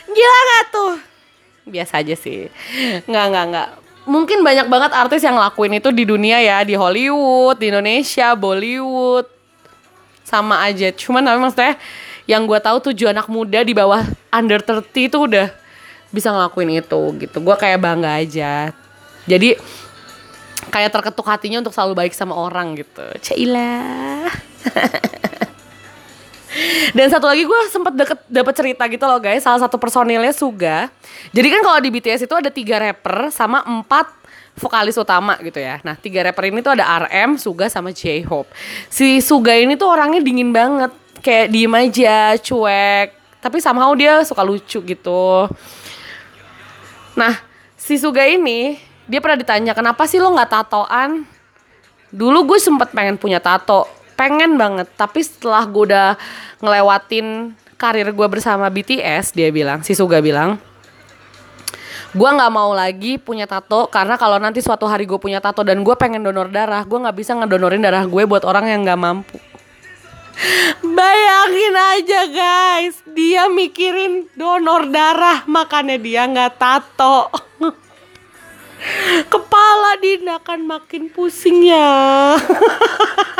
[0.08, 0.94] Gila gak tuh?
[1.64, 2.48] Biasa aja sih.
[3.08, 3.68] Nggak nggak nggak
[4.04, 9.28] mungkin banyak banget artis yang lakuin itu di dunia ya di Hollywood di Indonesia Bollywood
[10.24, 11.74] sama aja cuman tapi maksudnya
[12.24, 14.00] yang gue tahu tujuh anak muda di bawah
[14.32, 15.52] under 30 itu udah
[16.08, 18.72] bisa ngelakuin itu gitu gue kayak bangga aja
[19.24, 19.56] jadi
[20.68, 23.04] kayak terketuk hatinya untuk selalu baik sama orang gitu.
[23.22, 23.72] Cila.
[26.94, 30.86] Dan satu lagi gue sempat deket dapat cerita gitu loh guys, salah satu personilnya Suga.
[31.34, 34.06] Jadi kan kalau di BTS itu ada tiga rapper sama empat
[34.54, 35.82] vokalis utama gitu ya.
[35.82, 38.50] Nah, tiga rapper ini tuh ada RM, Suga sama J-Hope.
[38.86, 43.08] Si Suga ini tuh orangnya dingin banget, kayak diem aja, cuek.
[43.42, 45.50] Tapi somehow dia suka lucu gitu.
[47.18, 47.34] Nah,
[47.74, 51.26] si Suga ini dia pernah ditanya kenapa sih lo nggak tatoan?
[52.14, 54.88] Dulu gue sempet pengen punya tato, pengen banget.
[54.94, 56.18] Tapi setelah gue udah
[56.58, 60.56] ngelewatin karir gue bersama BTS, dia bilang, si Suga bilang,
[62.14, 65.82] gue nggak mau lagi punya tato karena kalau nanti suatu hari gue punya tato dan
[65.82, 69.36] gue pengen donor darah, gue nggak bisa ngedonorin darah gue buat orang yang nggak mampu.
[70.96, 77.30] Bayangin aja guys, dia mikirin donor darah makanya dia nggak tato.
[79.32, 82.36] Kepala Dinda akan makin pusing ya.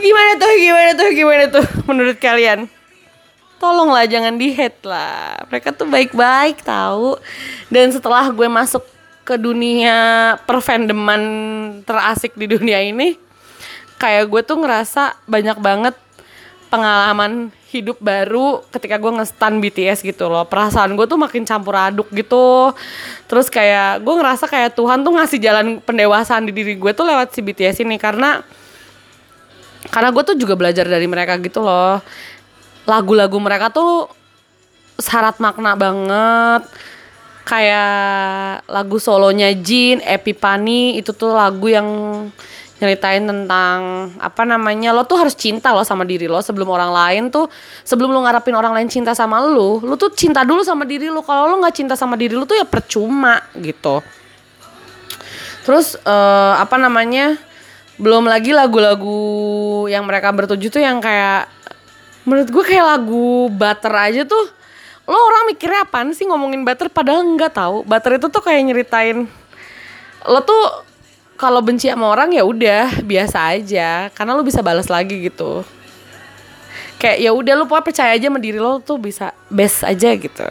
[0.00, 2.70] gimana tuh, gimana tuh, gimana tuh menurut kalian?
[3.58, 5.42] Tolonglah jangan di hate lah.
[5.50, 7.18] Mereka tuh baik-baik tahu.
[7.66, 8.86] Dan setelah gue masuk
[9.26, 11.22] ke dunia perfandoman
[11.82, 13.18] terasik di dunia ini,
[13.98, 15.94] kayak gue tuh ngerasa banyak banget
[16.70, 22.08] pengalaman hidup baru ketika gue ngestan BTS gitu loh perasaan gue tuh makin campur aduk
[22.12, 22.72] gitu
[23.28, 27.36] terus kayak gue ngerasa kayak Tuhan tuh ngasih jalan pendewasaan di diri gue tuh lewat
[27.36, 28.40] si BTS ini karena
[29.86, 32.02] karena gue tuh juga belajar dari mereka gitu loh.
[32.88, 34.10] Lagu-lagu mereka tuh
[34.98, 36.66] syarat makna banget.
[37.46, 41.88] Kayak lagu solonya Jin, Epipani itu tuh lagu yang
[42.78, 47.22] nyeritain tentang apa namanya lo tuh harus cinta lo sama diri lo sebelum orang lain
[47.26, 47.50] tuh
[47.82, 51.24] sebelum lo ngarepin orang lain cinta sama lo lo tuh cinta dulu sama diri lo.
[51.24, 54.04] Kalau lo nggak cinta sama diri lo tuh ya percuma gitu.
[55.66, 57.47] Terus uh, apa namanya
[57.98, 59.20] belum lagi lagu-lagu
[59.90, 61.50] yang mereka bertuju tuh yang kayak
[62.22, 64.58] menurut gue kayak lagu butter aja tuh
[65.08, 66.92] lo orang mikirnya apaan sih ngomongin butter?
[66.92, 67.80] Padahal nggak tahu.
[67.88, 69.24] Butter itu tuh kayak nyeritain
[70.28, 70.84] lo tuh
[71.40, 74.12] kalau benci sama orang ya udah biasa aja.
[74.12, 75.64] Karena lu bisa balas lagi gitu.
[77.00, 80.46] Kayak ya udah lu pokoknya percaya aja sama diri lo tuh bisa best aja gitu.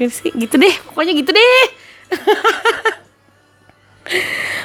[0.00, 0.72] Gitu sih gitu deh.
[0.88, 1.64] Pokoknya gitu deh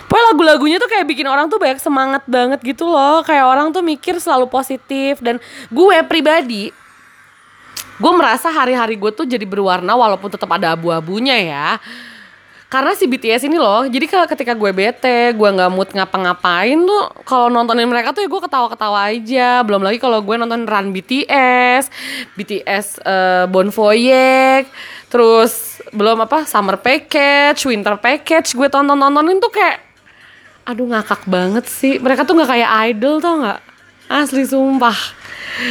[0.05, 3.21] Pokoknya lagu-lagunya tuh kayak bikin orang tuh banyak semangat banget gitu loh.
[3.21, 5.21] Kayak orang tuh mikir selalu positif.
[5.21, 5.38] Dan
[5.69, 6.73] gue pribadi
[7.95, 11.79] Gue merasa hari-hari gue tuh jadi berwarna walaupun tetap ada abu-abunya ya.
[12.67, 17.23] Karena si BTS ini loh jadi kalau ketika gue bete gue nggak mood ngapa-ngapain tuh
[17.23, 19.63] kalau nontonin mereka tuh ya gue ketawa-ketawa aja.
[19.63, 21.88] Belum lagi kalau gue nonton Run BTS
[22.36, 24.67] BTS uh, Bon Voyage
[25.15, 29.80] terus belum apa Summer Package Winter Package gue tonton tontonin tuh kayak
[30.67, 32.04] aduh ngakak banget sih.
[32.04, 33.60] Mereka tuh nggak kayak idol tau nggak?
[34.12, 34.97] Asli sumpah.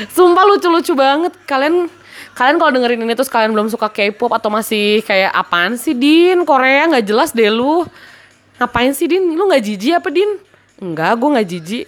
[0.08, 1.36] Sumpah lucu-lucu banget.
[1.44, 1.92] Kalian
[2.32, 6.48] kalian kalau dengerin ini terus kalian belum suka K-pop atau masih kayak apaan sih Din?
[6.48, 7.84] Korea nggak jelas deh lu.
[8.56, 9.34] Ngapain sih Din?
[9.36, 10.40] Lu nggak jijik apa Din?
[10.80, 11.86] Enggak gue nggak jijik.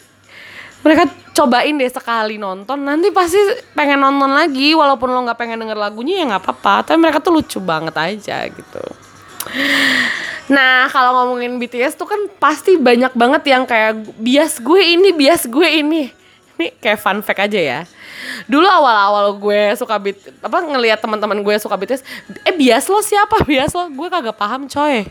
[0.85, 3.37] Mereka cobain deh sekali nonton nanti pasti
[3.77, 6.88] pengen nonton lagi walaupun lo nggak pengen denger lagunya ya nggak apa-apa.
[6.88, 8.83] Tapi mereka tuh lucu banget aja gitu.
[10.49, 15.44] Nah kalau ngomongin BTS tuh kan pasti banyak banget yang kayak bias gue ini bias
[15.44, 16.09] gue ini.
[16.57, 17.81] Ini kayak fun fact aja ya.
[18.49, 22.01] Dulu awal-awal gue suka beat apa ngelihat teman-teman gue suka BTS
[22.49, 23.44] eh bias lo siapa?
[23.44, 23.92] Bias lo?
[23.92, 25.05] Gue kagak paham coy.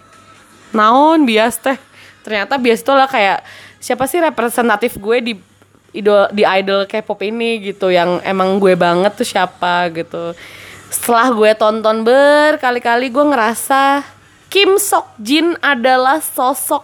[0.73, 1.77] Naon bias teh.
[2.25, 3.45] Ternyata bias itu lah kayak
[3.77, 5.33] siapa sih representatif gue di
[5.95, 10.35] idol di idol K-pop ini gitu yang emang gue banget tuh siapa gitu.
[10.91, 14.03] Setelah gue tonton berkali-kali gue ngerasa
[14.51, 16.83] Kim Sok Jin adalah sosok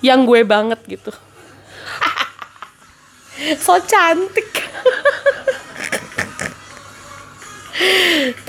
[0.00, 1.12] yang gue banget gitu.
[3.62, 4.50] So cantik.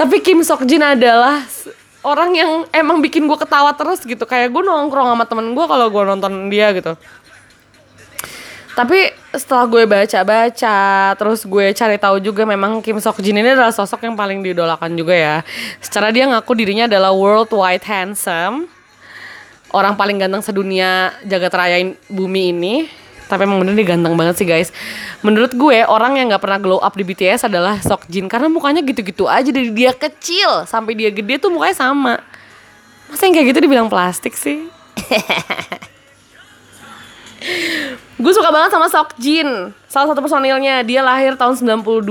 [0.02, 1.46] Tapi Kim Sok Jin adalah
[2.02, 4.26] orang yang emang bikin gue ketawa terus gitu.
[4.26, 6.98] Kayak gue nongkrong sama temen gue kalau gue nonton dia gitu
[8.80, 10.80] tapi setelah gue baca-baca
[11.20, 14.96] terus gue cari tahu juga memang Kim Sok Jin ini adalah sosok yang paling didolakan
[14.96, 15.36] juga ya.
[15.84, 18.72] Secara dia ngaku dirinya adalah worldwide handsome
[19.76, 22.76] orang paling ganteng sedunia jagat raya bumi ini.
[23.28, 24.72] Tapi emang bener dia ganteng banget sih guys.
[25.28, 28.32] Menurut gue orang yang nggak pernah glow up di BTS adalah Sok Jin.
[28.32, 32.16] Karena mukanya gitu-gitu aja dari dia kecil sampai dia gede tuh mukanya sama.
[33.12, 34.72] Masa yang kayak gitu dibilang plastik sih
[38.20, 39.72] gue suka banget sama Sok Jin.
[39.88, 40.84] Salah satu personilnya.
[40.84, 42.04] Dia lahir tahun 92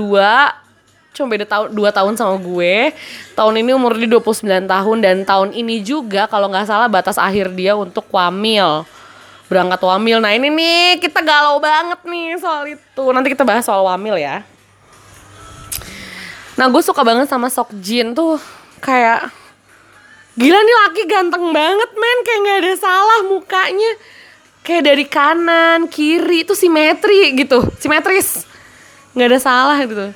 [1.09, 2.95] cuma beda tahun 2 tahun sama gue.
[3.35, 4.97] Tahun ini umur dia 29 tahun.
[5.03, 8.85] Dan tahun ini juga kalau nggak salah batas akhir dia untuk wamil.
[9.49, 10.17] Berangkat wamil.
[10.21, 13.03] Nah ini nih kita galau banget nih soal itu.
[13.13, 14.41] Nanti kita bahas soal wamil ya.
[16.57, 18.41] Nah gue suka banget sama Sok Jin tuh.
[18.79, 19.29] Kayak
[20.39, 22.17] Gila nih laki ganteng banget men.
[22.23, 23.91] Kayak gak ada salah mukanya
[24.61, 27.65] Kayak dari kanan, kiri itu simetri gitu.
[27.79, 28.45] Simetris.
[29.17, 30.13] Gak ada salah gitu.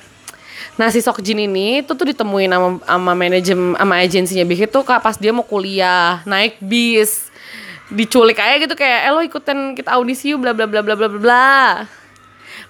[0.74, 4.98] Nah si Sokjin ini tuh tuh ditemuin sama, sama manajem sama agensinya Big Hit kak
[4.98, 7.30] pas dia mau kuliah naik bis.
[7.94, 11.06] Diculik aja gitu kayak eh lo ikutan kita audisi yuk bla bla bla bla bla
[11.06, 11.54] bla bla.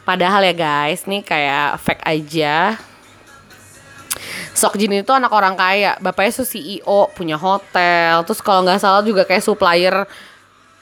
[0.04, 2.76] Padahal ya guys nih kayak fake aja.
[4.52, 5.96] Sokjin itu anak orang kaya.
[5.96, 8.20] Bapaknya tuh CEO punya hotel.
[8.28, 10.04] Terus kalau nggak salah juga kayak supplier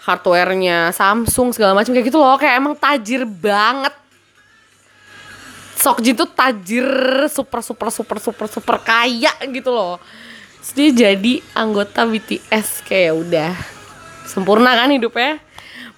[0.02, 2.34] hardwarenya Samsung segala macam kayak gitu loh.
[2.38, 3.94] Kayak emang tajir banget.
[5.78, 6.86] Sokjin tuh tajir
[7.26, 9.98] super super super super super kaya gitu loh.
[10.78, 13.52] Dia jadi anggota BTS kayak ya udah
[14.30, 15.42] sempurna kan hidupnya?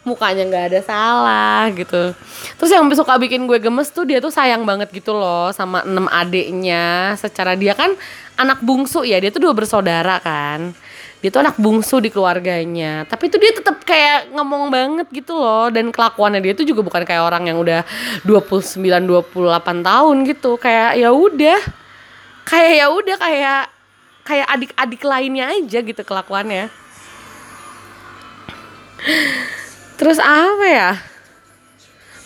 [0.04, 2.12] Mukanya nggak ada salah gitu.
[2.60, 6.08] Terus yang suka bikin gue gemes tuh dia tuh sayang banget gitu loh sama enam
[6.08, 7.16] adiknya.
[7.20, 7.92] Secara dia kan
[8.40, 10.72] anak bungsu ya dia tuh dua bersaudara kan
[11.24, 13.08] dia tuh anak bungsu di keluarganya.
[13.08, 15.72] Tapi itu dia tetap kayak ngomong banget gitu loh.
[15.72, 17.80] Dan kelakuannya dia tuh juga bukan kayak orang yang udah
[18.28, 19.32] 29 28
[19.88, 20.60] tahun gitu.
[20.60, 21.60] Kayak ya udah.
[22.44, 23.62] Kayak ya udah kayak
[24.28, 26.68] kayak adik-adik lainnya aja gitu kelakuannya.
[29.96, 30.92] Terus apa ya?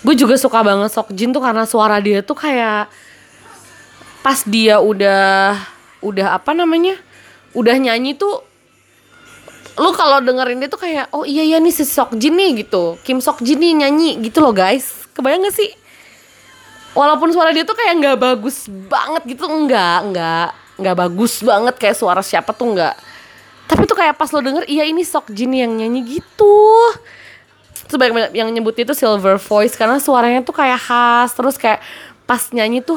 [0.02, 2.90] Gue juga suka banget Sokjin tuh karena suara dia tuh kayak
[4.26, 5.54] pas dia udah
[6.02, 6.98] udah apa namanya?
[7.54, 8.47] Udah nyanyi tuh
[9.78, 12.98] lu kalau dengerin dia tuh kayak oh iya iya nih si Sokjin nih gitu.
[13.06, 15.06] Kim Sokjin nih nyanyi gitu loh guys.
[15.14, 15.70] Kebayang gak sih?
[16.98, 21.96] Walaupun suara dia tuh kayak nggak bagus banget gitu enggak enggak nggak bagus banget kayak
[21.98, 22.94] suara siapa tuh enggak
[23.68, 26.56] tapi tuh kayak pas lo denger iya ini Sokjin yang nyanyi gitu.
[27.84, 31.84] Terus banyak yang nyebutnya itu silver voice karena suaranya tuh kayak khas terus kayak
[32.24, 32.96] pas nyanyi tuh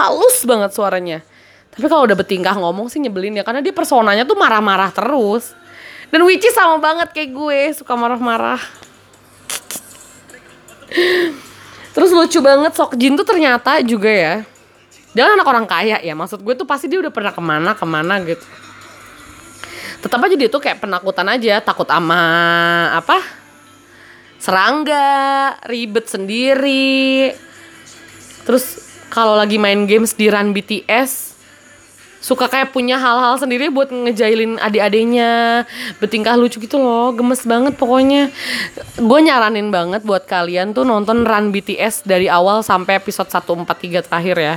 [0.00, 1.20] halus banget suaranya.
[1.68, 5.52] Tapi kalau udah bertingkah ngomong sih nyebelin ya karena dia personanya tuh marah-marah terus
[6.08, 8.60] dan Wici sama banget kayak gue suka marah-marah.
[11.92, 14.34] Terus lucu banget Sokjin tuh ternyata juga ya
[15.18, 16.14] dia kan anak orang kaya ya.
[16.14, 18.46] Maksud gue tuh pasti dia udah pernah ke mana ke mana gitu.
[19.98, 22.22] Tetap aja dia tuh kayak penakutan aja takut sama
[22.94, 23.18] apa
[24.38, 27.34] serangga ribet sendiri.
[28.46, 28.78] Terus
[29.10, 31.27] kalau lagi main games di run BTS
[32.18, 35.64] suka kayak punya hal-hal sendiri buat ngejailin adik-adiknya.
[36.02, 38.30] Bertingkah lucu gitu loh gemes banget pokoknya.
[38.98, 44.36] Gue nyaranin banget buat kalian tuh nonton run BTS dari awal sampai episode 143 terakhir
[44.36, 44.56] ya.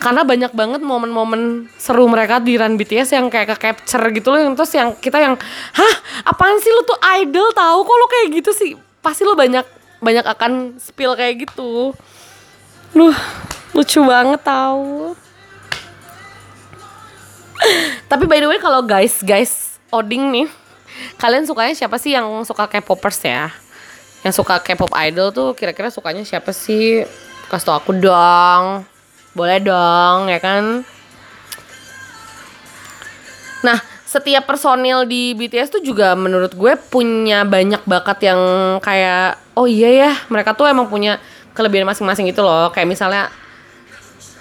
[0.00, 4.40] Karena banyak banget momen-momen seru mereka di run BTS yang kayak ke capture gitu loh
[4.56, 5.36] terus yang kita yang
[5.76, 5.94] hah?
[6.24, 8.72] Apaan sih lu tuh idol tahu kok lo kayak gitu sih?
[9.04, 9.64] Pasti lo banyak
[10.00, 11.92] banyak akan spill kayak gitu.
[12.96, 13.18] Luh,
[13.76, 15.12] lucu banget tahu.
[18.10, 20.46] Tapi by the way kalau guys, guys Oding nih,
[21.18, 23.50] kalian sukanya siapa sih yang suka K-popers ya?
[24.22, 27.02] Yang suka K-pop idol tuh kira-kira sukanya siapa sih?
[27.50, 28.86] Kasih tau aku dong.
[29.34, 30.86] Boleh dong, ya kan?
[33.66, 38.40] Nah, setiap personil di BTS tuh juga menurut gue punya banyak bakat yang
[38.82, 41.22] kayak oh iya ya, mereka tuh emang punya
[41.54, 42.74] kelebihan masing-masing gitu loh.
[42.74, 43.30] Kayak misalnya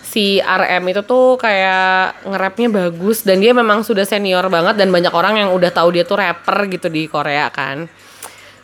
[0.10, 5.13] si RM itu tuh kayak nge-rapnya bagus dan dia memang sudah senior banget dan banyak
[5.13, 7.86] orang yang udah tahu dia tuh rapper gitu di Korea kan.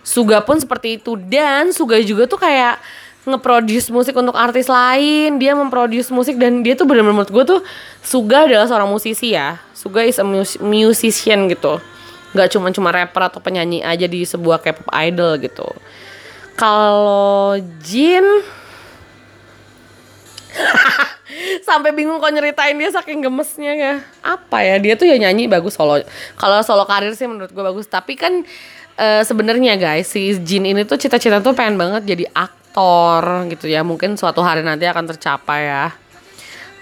[0.02, 2.82] Suga pun seperti itu dan Suga juga tuh kayak
[3.30, 7.62] nge-produce musik untuk artis lain, dia memproduce musik dan dia tuh bener-bener menurut gue tuh
[8.02, 9.62] Suga adalah seorang musisi ya.
[9.78, 11.78] Suga is a mus- musician gitu.
[12.34, 15.70] Gak cuma cuma rapper atau penyanyi aja di sebuah K-pop idol gitu.
[16.58, 17.54] Kalau
[17.86, 18.26] Jin
[21.66, 23.94] sampai bingung kok nyeritain dia saking gemesnya ya.
[24.22, 25.98] Apa ya dia tuh ya nyanyi bagus solo.
[26.38, 27.90] Kalau solo karir sih menurut gue bagus.
[27.90, 28.46] Tapi kan
[29.02, 33.82] eh, sebenarnya guys si Jin ini tuh cita-cita tuh pengen banget jadi aktor gitu ya.
[33.82, 35.86] Mungkin suatu hari nanti akan tercapai ya.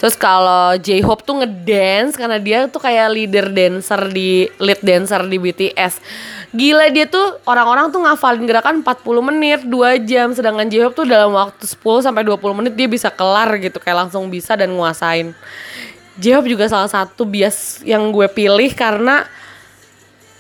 [0.04, 5.40] Terus kalau J-Hope tuh ngedance karena dia tuh kayak leader dancer di lead dancer di
[5.40, 6.04] BTS.
[6.54, 11.34] Gila dia tuh orang-orang tuh ngafalin gerakan 40 menit, 2 jam sedangkan J-Hope tuh dalam
[11.34, 15.34] waktu 10 sampai 20 menit dia bisa kelar gitu kayak langsung bisa dan nguasain.
[16.22, 19.26] J-Hope juga salah satu bias yang gue pilih karena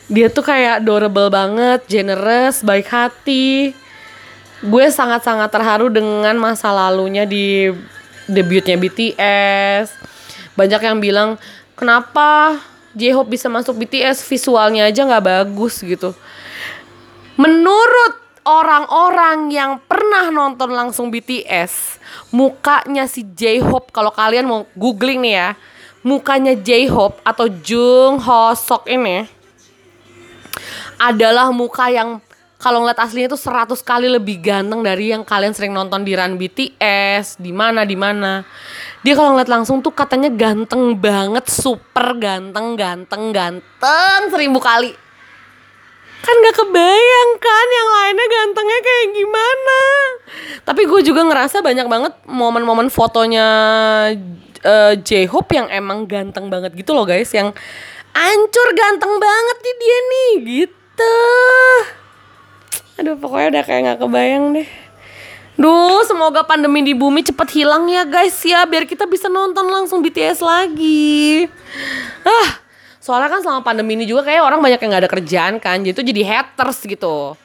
[0.05, 3.73] dia tuh kayak adorable banget, generous, baik hati.
[4.61, 7.73] Gue sangat-sangat terharu dengan masa lalunya di
[8.29, 9.89] debutnya BTS.
[10.53, 11.41] Banyak yang bilang,
[11.73, 12.61] kenapa
[12.93, 16.13] J-Hope bisa masuk BTS visualnya aja nggak bagus gitu.
[17.35, 18.13] Menurut
[18.45, 21.97] orang-orang yang pernah nonton langsung BTS,
[22.29, 25.49] mukanya si J-Hope kalau kalian mau googling nih ya,
[26.05, 29.25] mukanya J-Hope atau Jung Ho Sok ini
[31.01, 32.21] adalah muka yang
[32.63, 36.39] kalau ngeliat aslinya tuh 100 kali lebih ganteng dari yang kalian sering nonton di Run
[36.39, 38.39] BTS, di mana di mana.
[39.03, 44.95] Dia kalau ngeliat langsung tuh katanya ganteng banget, super ganteng, ganteng, ganteng seribu kali.
[46.23, 49.81] Kan gak kebayang kan yang lainnya gantengnya kayak gimana.
[50.63, 53.47] Tapi gue juga ngerasa banyak banget momen-momen fotonya
[54.63, 57.27] uh, J-Hope yang emang ganteng banget gitu loh guys.
[57.35, 57.59] Yang
[58.15, 61.17] ancur ganteng banget nih dia nih gitu.
[62.99, 64.69] Aduh pokoknya udah kayak gak kebayang deh.
[65.53, 68.65] Duh, semoga pandemi di bumi cepet hilang ya guys ya.
[68.65, 71.45] Biar kita bisa nonton langsung BTS lagi.
[72.25, 72.57] Ah,
[72.97, 75.81] soalnya kan selama pandemi ini juga kayak orang banyak yang gak ada kerjaan kan.
[75.85, 77.37] Jadi tuh jadi haters gitu.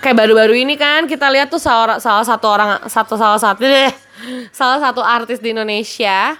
[0.00, 3.92] Kayak baru-baru ini kan kita lihat tuh salah, salah satu orang satu salah satu deh
[4.50, 6.34] salah satu artis di Indonesia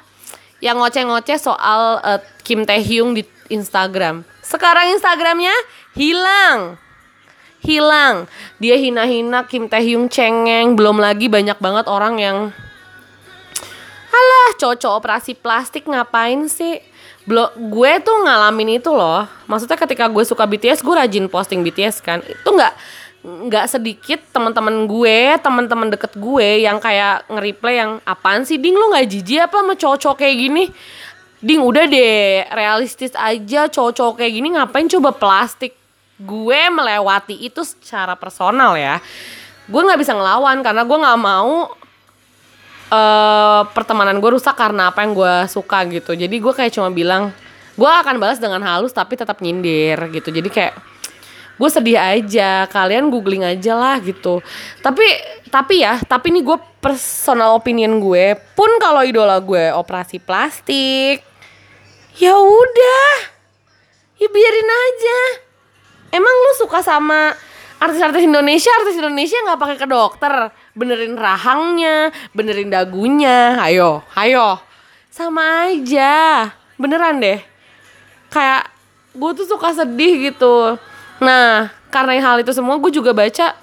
[0.58, 4.26] yang ngoceh-ngoceh soal uh, Kim Tae Hyung di Instagram.
[4.42, 5.54] Sekarang Instagramnya
[5.94, 6.82] hilang
[7.68, 8.24] hilang.
[8.56, 12.38] Dia hina-hina Kim Tae Hyung cengeng, belum lagi banyak banget orang yang
[14.08, 16.80] Alah, cocok operasi plastik ngapain sih?
[17.28, 19.28] Belum gue tuh ngalamin itu loh.
[19.44, 22.24] Maksudnya ketika gue suka BTS, gue rajin posting BTS kan.
[22.24, 22.72] Itu nggak
[23.18, 28.88] nggak sedikit teman-teman gue, teman-teman deket gue yang kayak nge-replay yang apaan sih ding lu
[28.94, 30.64] nggak jijik apa sama cowok kayak gini?
[31.38, 35.77] Ding udah deh realistis aja cowok kayak gini ngapain coba plastik
[36.18, 38.98] gue melewati itu secara personal ya.
[39.70, 41.70] Gue nggak bisa ngelawan karena gue nggak mau
[42.90, 46.18] uh, pertemanan gue rusak karena apa yang gue suka gitu.
[46.18, 47.30] Jadi gue kayak cuma bilang
[47.78, 50.34] gue akan balas dengan halus tapi tetap nyindir gitu.
[50.34, 50.74] Jadi kayak
[51.58, 54.42] gue sedih aja kalian googling aja lah gitu.
[54.82, 55.06] Tapi
[55.48, 58.34] tapi ya tapi ini gue personal opinion gue.
[58.58, 61.22] Pun kalau idola gue operasi plastik
[62.18, 63.10] ya udah
[64.18, 65.47] ya biarin aja
[66.12, 67.34] emang lu suka sama
[67.78, 68.70] artis-artis Indonesia?
[68.82, 70.34] Artis Indonesia nggak pakai ke dokter.
[70.78, 73.58] Benerin rahangnya benerin dagunya.
[73.58, 74.60] Ayo ayo.
[75.10, 76.48] Sama aja.
[76.78, 77.42] Beneran deh.
[78.30, 78.70] Kayak
[79.16, 80.78] gue tuh suka sedih gitu.
[81.18, 83.56] Nah karena hal itu semua gue juga baca.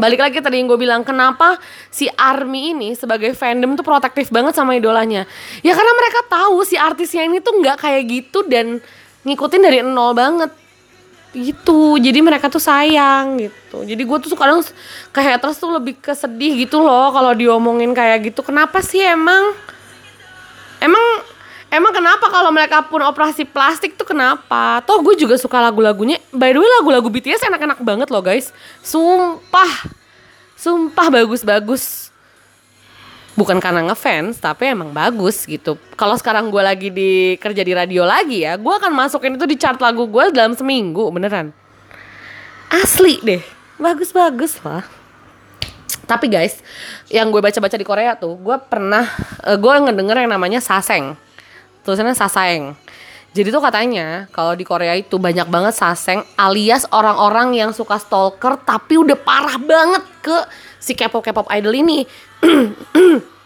[0.00, 1.60] Balik lagi tadi yang gue bilang kenapa
[1.92, 5.28] si Army ini sebagai fandom tuh protektif banget sama idolanya?
[5.60, 8.80] Ya karena mereka tahu si artisnya ini tuh nggak kayak gitu dan
[9.28, 10.48] ngikutin dari nol banget
[11.30, 11.96] gitu.
[11.96, 13.86] Jadi mereka tuh sayang gitu.
[13.86, 14.62] Jadi gue tuh kadang
[15.14, 18.42] ke haters tuh lebih kesedih gitu loh kalau diomongin kayak gitu.
[18.42, 19.54] Kenapa sih emang?
[20.82, 21.04] Emang
[21.70, 24.82] emang kenapa kalau mereka pun operasi plastik tuh kenapa?
[24.82, 26.18] Toh gue juga suka lagu-lagunya.
[26.34, 28.50] By the way lagu-lagu BTS enak-enak banget loh guys.
[28.82, 29.86] Sumpah.
[30.58, 32.09] Sumpah bagus-bagus
[33.40, 35.80] bukan karena ngefans tapi emang bagus gitu.
[35.96, 39.56] Kalau sekarang gue lagi di kerja di radio lagi ya gue akan masukin itu di
[39.56, 41.56] chart lagu gue dalam seminggu beneran.
[42.68, 43.40] Asli deh.
[43.80, 44.84] Bagus-bagus lah.
[46.04, 46.60] Tapi guys
[47.08, 49.08] yang gue baca-baca di Korea tuh gue pernah
[49.48, 51.16] uh, gue ngedenger yang namanya saseng.
[51.80, 52.76] Tulisannya saseng.
[53.30, 58.58] Jadi tuh katanya kalau di Korea itu banyak banget saseng alias orang-orang yang suka stalker
[58.66, 60.36] tapi udah parah banget ke
[60.80, 62.02] si K-pop K-pop idol ini.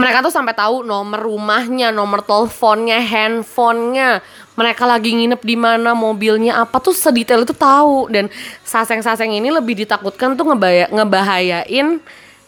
[0.00, 4.20] Mereka tuh sampai tahu nomor rumahnya, nomor teleponnya, handphonenya,
[4.56, 8.08] mereka lagi nginep di mana, mobilnya apa tuh sedetail itu tahu.
[8.08, 8.28] Dan
[8.64, 12.00] saseng-saseng ini lebih ditakutkan tuh ngebaya, ngebahayain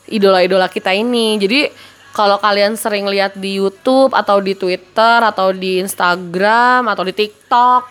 [0.08, 1.36] idola-idola kita ini.
[1.36, 1.68] Jadi
[2.16, 7.82] kalau kalian sering lihat di YouTube atau di Twitter atau di Instagram atau di TikTok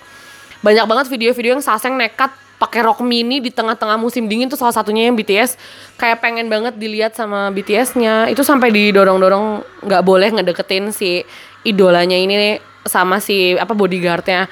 [0.66, 4.74] banyak banget video-video yang saseng nekat pakai rok mini di tengah-tengah musim dingin tuh salah
[4.74, 5.62] satunya yang BTS
[5.94, 11.22] kayak pengen banget dilihat sama BTS-nya itu sampai didorong-dorong nggak boleh ngedeketin si
[11.62, 12.58] idolanya ini
[12.90, 14.50] sama si apa bodyguardnya.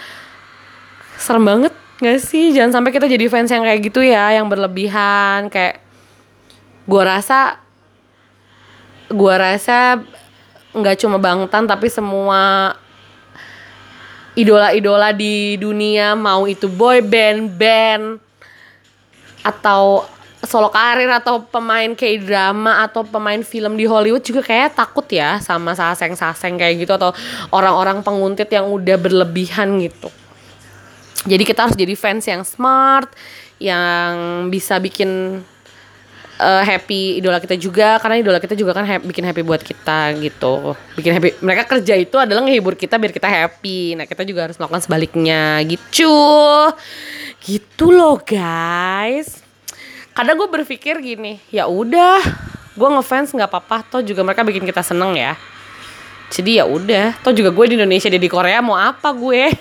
[1.17, 2.53] Serem banget nggak sih?
[2.53, 5.81] Jangan sampai kita jadi fans yang kayak gitu ya yang berlebihan kayak
[6.85, 7.57] gua rasa
[9.09, 10.05] gua rasa
[10.75, 12.75] nggak cuma Bangtan tapi semua
[14.35, 18.19] idola-idola di dunia mau itu boy band, band
[19.41, 20.03] atau
[20.45, 25.41] solo karir atau pemain kayak drama atau pemain film di Hollywood juga kayak takut ya
[25.41, 27.11] sama saseng-saseng kayak gitu atau
[27.49, 30.07] orang-orang penguntit yang udah berlebihan gitu.
[31.25, 33.09] Jadi kita harus jadi fans yang smart,
[33.57, 35.41] yang bisa bikin
[36.39, 40.15] uh, happy idola kita juga karena idola kita juga kan happy, bikin happy buat kita
[40.19, 40.75] gitu.
[40.95, 43.95] Bikin happy mereka kerja itu adalah ngehibur kita biar kita happy.
[43.99, 45.59] Nah kita juga harus melakukan sebaliknya.
[45.63, 46.15] Gitu.
[47.45, 49.43] Gitu loh guys.
[50.15, 52.23] Kadang gue berpikir gini ya udah
[52.75, 55.35] gue ngefans nggak apa-apa toh juga mereka bikin kita seneng ya.
[56.31, 59.53] Jadi ya udah toh juga gue di Indonesia dia di Korea mau apa gue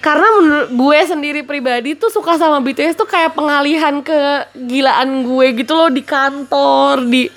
[0.00, 5.46] karena menurut gue sendiri pribadi tuh suka sama BTS tuh kayak pengalihan ke gilaan gue
[5.60, 7.28] gitu loh di kantor di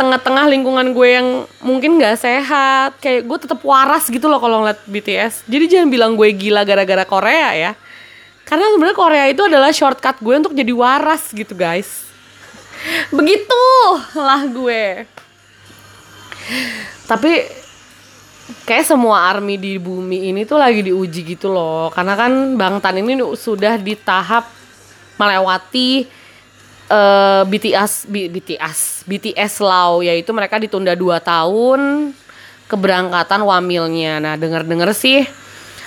[0.00, 1.28] tengah-tengah lingkungan gue yang
[1.60, 2.96] mungkin nggak sehat.
[2.96, 7.04] Kayak gue tetap waras gitu loh kalau ngeliat BTS jadi jangan bilang gue gila gara-gara
[7.04, 7.72] Korea ya.
[8.48, 12.08] Karena sebenarnya Korea itu adalah shortcut gue untuk jadi waras gitu guys.
[13.12, 13.64] Begitu
[14.16, 15.04] lah gue.
[17.04, 17.61] Tapi
[18.66, 21.88] kayak semua army di bumi ini tuh lagi diuji gitu loh.
[21.94, 24.50] Karena kan Bang Tan ini sudah di tahap
[25.16, 26.06] melewati
[26.90, 31.80] uh, BTS B, BTS BTS Law yaitu mereka ditunda 2 tahun
[32.66, 34.18] keberangkatan wamilnya.
[34.18, 35.24] Nah dengar-dengar sih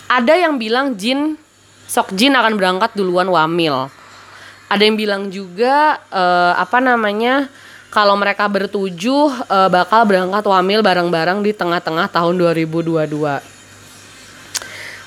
[0.05, 1.37] ada yang bilang Jin
[1.85, 3.89] Sok Jin akan berangkat duluan wamil.
[4.65, 7.45] Ada yang bilang juga uh, apa namanya
[7.95, 13.07] kalau mereka bertujuh uh, bakal berangkat wamil bareng-bareng di tengah-tengah tahun 2022.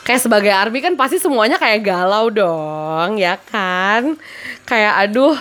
[0.08, 4.16] Kayak sebagai army kan pasti semuanya kayak galau dong, ya kan?
[4.64, 5.36] Kayak aduh,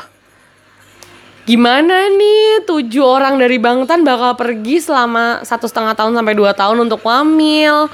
[1.48, 6.84] gimana nih tujuh orang dari Bangtan bakal pergi selama satu setengah tahun sampai dua tahun
[6.84, 7.88] untuk wamil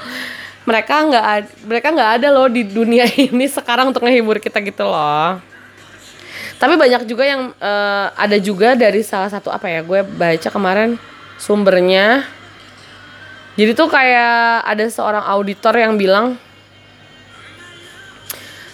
[0.66, 1.24] mereka nggak
[1.62, 5.53] mereka nggak ada loh di dunia ini sekarang untuk ngehibur kita gitu loh
[6.64, 10.96] tapi banyak juga yang uh, ada juga dari salah satu apa ya gue baca kemarin
[11.36, 12.24] sumbernya.
[13.52, 16.40] Jadi tuh kayak ada seorang auditor yang bilang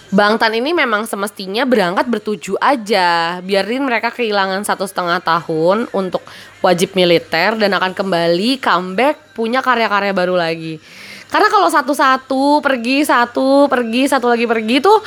[0.07, 6.23] Bang Tan ini memang semestinya berangkat bertuju aja biarin mereka kehilangan satu setengah tahun untuk
[6.63, 10.79] wajib militer dan akan kembali comeback punya karya-karya baru lagi.
[11.27, 14.99] Karena kalau satu-satu pergi satu pergi satu lagi pergi tuh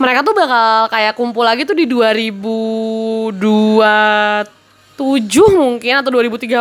[0.00, 3.36] mereka tuh bakal kayak kumpul lagi tuh di 2027
[5.52, 6.56] mungkin atau 2030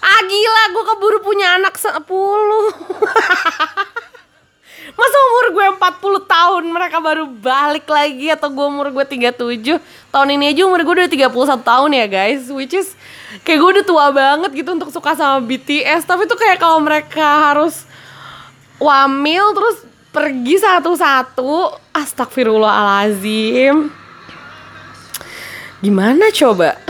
[0.00, 1.92] ah gila gue keburu punya anak 10
[4.94, 9.80] Masa umur gue 40 tahun mereka baru balik lagi atau gue umur gue 37
[10.12, 12.92] Tahun ini aja umur gue udah 31 tahun ya guys Which is
[13.48, 17.24] kayak gue udah tua banget gitu untuk suka sama BTS Tapi tuh kayak kalau mereka
[17.48, 17.88] harus
[18.76, 21.74] wamil terus pergi satu-satu.
[21.90, 24.04] Astagfirullahalazim
[25.84, 26.80] gimana coba?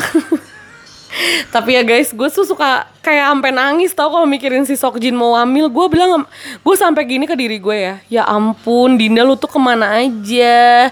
[1.54, 5.34] Tapi ya guys gue tuh suka kayak sampai nangis tau kalau mikirin si Sokjin mau
[5.34, 5.66] hamil.
[5.66, 6.26] Gue bilang
[6.62, 7.94] gue sampai gini ke diri gue ya.
[8.06, 10.90] Ya ampun Dinda lu tuh ke mana aja?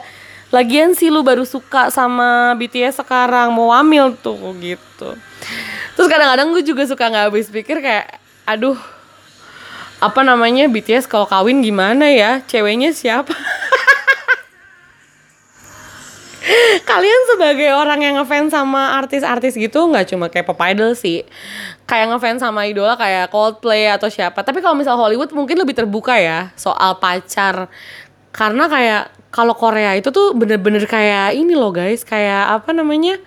[0.50, 5.14] Lagian sih lu baru suka sama BTS sekarang mau hamil tuh gitu.
[5.94, 8.78] Terus kadang-kadang gue juga suka nggak habis pikir kayak aduh
[10.02, 12.42] apa namanya BTS kalau kawin gimana ya?
[12.50, 13.30] Ceweknya siapa?
[16.90, 21.22] Kalian sebagai orang yang ngefans sama artis-artis gitu nggak cuma kayak pop idol sih.
[21.86, 24.42] Kayak ngefans sama idola kayak Coldplay atau siapa.
[24.42, 27.70] Tapi kalau misal Hollywood mungkin lebih terbuka ya soal pacar.
[28.34, 32.02] Karena kayak kalau Korea itu tuh bener-bener kayak ini loh guys.
[32.02, 33.22] Kayak apa namanya?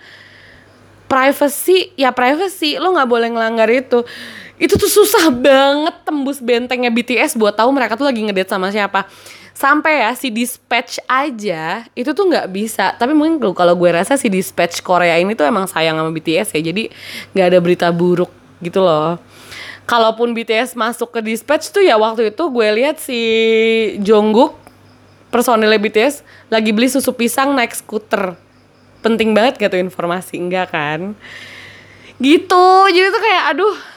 [1.08, 1.96] Privacy.
[1.96, 2.76] Ya privacy.
[2.76, 4.04] Lo nggak boleh ngelanggar itu
[4.56, 9.04] itu tuh susah banget tembus bentengnya BTS buat tahu mereka tuh lagi ngedate sama siapa.
[9.56, 12.92] Sampai ya si dispatch aja itu tuh nggak bisa.
[12.96, 16.60] Tapi mungkin kalau gue rasa si dispatch Korea ini tuh emang sayang sama BTS ya
[16.72, 16.92] jadi
[17.36, 18.32] nggak ada berita buruk
[18.64, 19.20] gitu loh.
[19.86, 23.20] Kalaupun BTS masuk ke dispatch tuh ya waktu itu gue lihat si
[24.00, 24.56] Jungkook
[25.28, 28.40] personilnya BTS lagi beli susu pisang naik skuter.
[29.04, 30.40] Penting banget gitu informasi?
[30.40, 31.12] Enggak kan?
[32.16, 32.66] Gitu.
[32.92, 33.95] Jadi tuh kayak aduh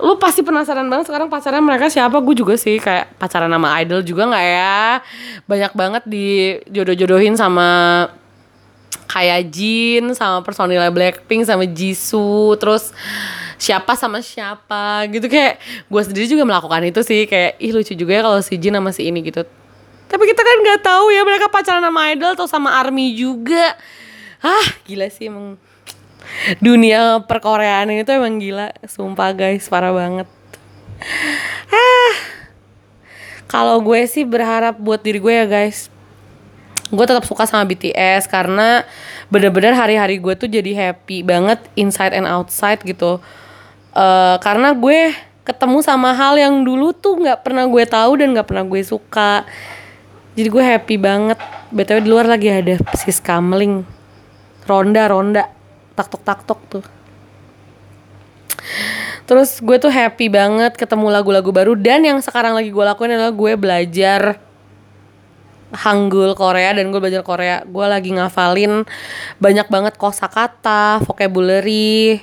[0.00, 2.18] lu pasti penasaran banget sekarang pacaran mereka siapa.
[2.24, 5.04] Gue juga sih kayak pacaran sama idol juga nggak ya?
[5.44, 8.08] Banyak banget di jodoh-jodohin sama
[9.10, 12.56] kayak Jin sama personilnya Blackpink sama Jisoo.
[12.56, 12.90] Terus
[13.60, 15.28] siapa sama siapa gitu.
[15.28, 17.28] Kayak gue sendiri juga melakukan itu sih.
[17.28, 19.44] Kayak ih lucu juga ya kalau si Jin sama si ini gitu.
[20.10, 23.78] Tapi kita kan nggak tahu ya mereka pacaran sama idol atau sama army juga.
[24.40, 25.60] Ah gila sih emang
[26.58, 28.74] dunia perkoreaan ini tuh emang gila.
[28.86, 30.28] Sumpah guys parah banget.
[31.70, 32.14] Ah.
[33.50, 35.90] Kalau gue sih berharap buat diri gue ya guys.
[36.90, 38.86] Gue tetap suka sama BTS karena
[39.26, 43.18] bener-bener hari-hari gue tuh jadi happy banget inside and outside gitu.
[43.90, 45.10] Uh, karena gue
[45.42, 49.42] ketemu sama hal yang dulu tuh nggak pernah gue tahu dan nggak pernah gue suka.
[50.38, 51.38] Jadi gue happy banget.
[51.74, 53.82] Btw di luar lagi ada sis kamling.
[54.70, 55.50] Ronda ronda
[55.94, 56.84] tak tok tak tuh.
[59.30, 63.30] Terus gue tuh happy banget ketemu lagu-lagu baru dan yang sekarang lagi gue lakuin adalah
[63.30, 64.42] gue belajar
[65.70, 67.62] Hangul Korea dan gue belajar Korea.
[67.62, 68.82] Gue lagi ngafalin
[69.38, 72.18] banyak banget kosakata vocabulary.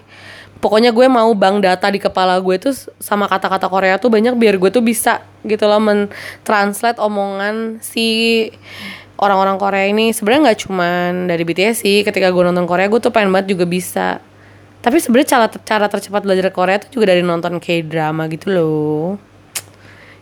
[0.60, 4.60] Pokoknya gue mau bank data di kepala gue tuh sama kata-kata Korea tuh banyak biar
[4.60, 8.50] gue tuh bisa gitu loh mentranslate omongan si
[9.18, 11.98] orang-orang Korea ini sebenarnya nggak cuman dari BTS sih.
[12.06, 14.22] Ketika gue nonton Korea gue tuh pengen banget juga bisa.
[14.82, 19.06] Tapi sebenarnya cara cara tercepat belajar Korea tuh juga dari nonton K-drama gitu loh.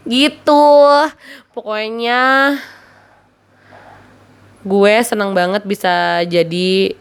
[0.07, 0.65] Gitu.
[1.51, 2.55] Pokoknya
[4.65, 6.97] gue seneng banget bisa jadi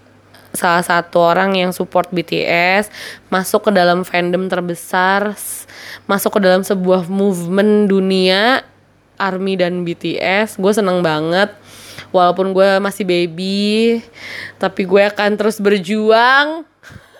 [0.54, 2.92] salah satu orang yang support BTS
[3.32, 5.34] masuk ke dalam fandom terbesar
[6.06, 8.62] masuk ke dalam sebuah movement dunia
[9.18, 11.50] ARMY dan BTS gue seneng banget
[12.14, 13.98] walaupun gue masih baby
[14.62, 16.62] tapi gue akan terus berjuang.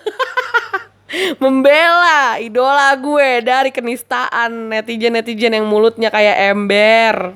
[1.42, 7.34] Membela idola gue dari kenistaan netizen-netizen yang mulutnya kayak ember.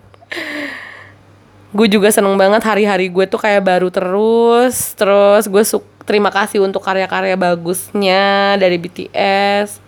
[1.75, 4.95] Gue juga seneng banget hari-hari gue tuh kayak baru terus.
[4.95, 9.88] Terus gue suk terima kasih untuk karya-karya bagusnya dari BTS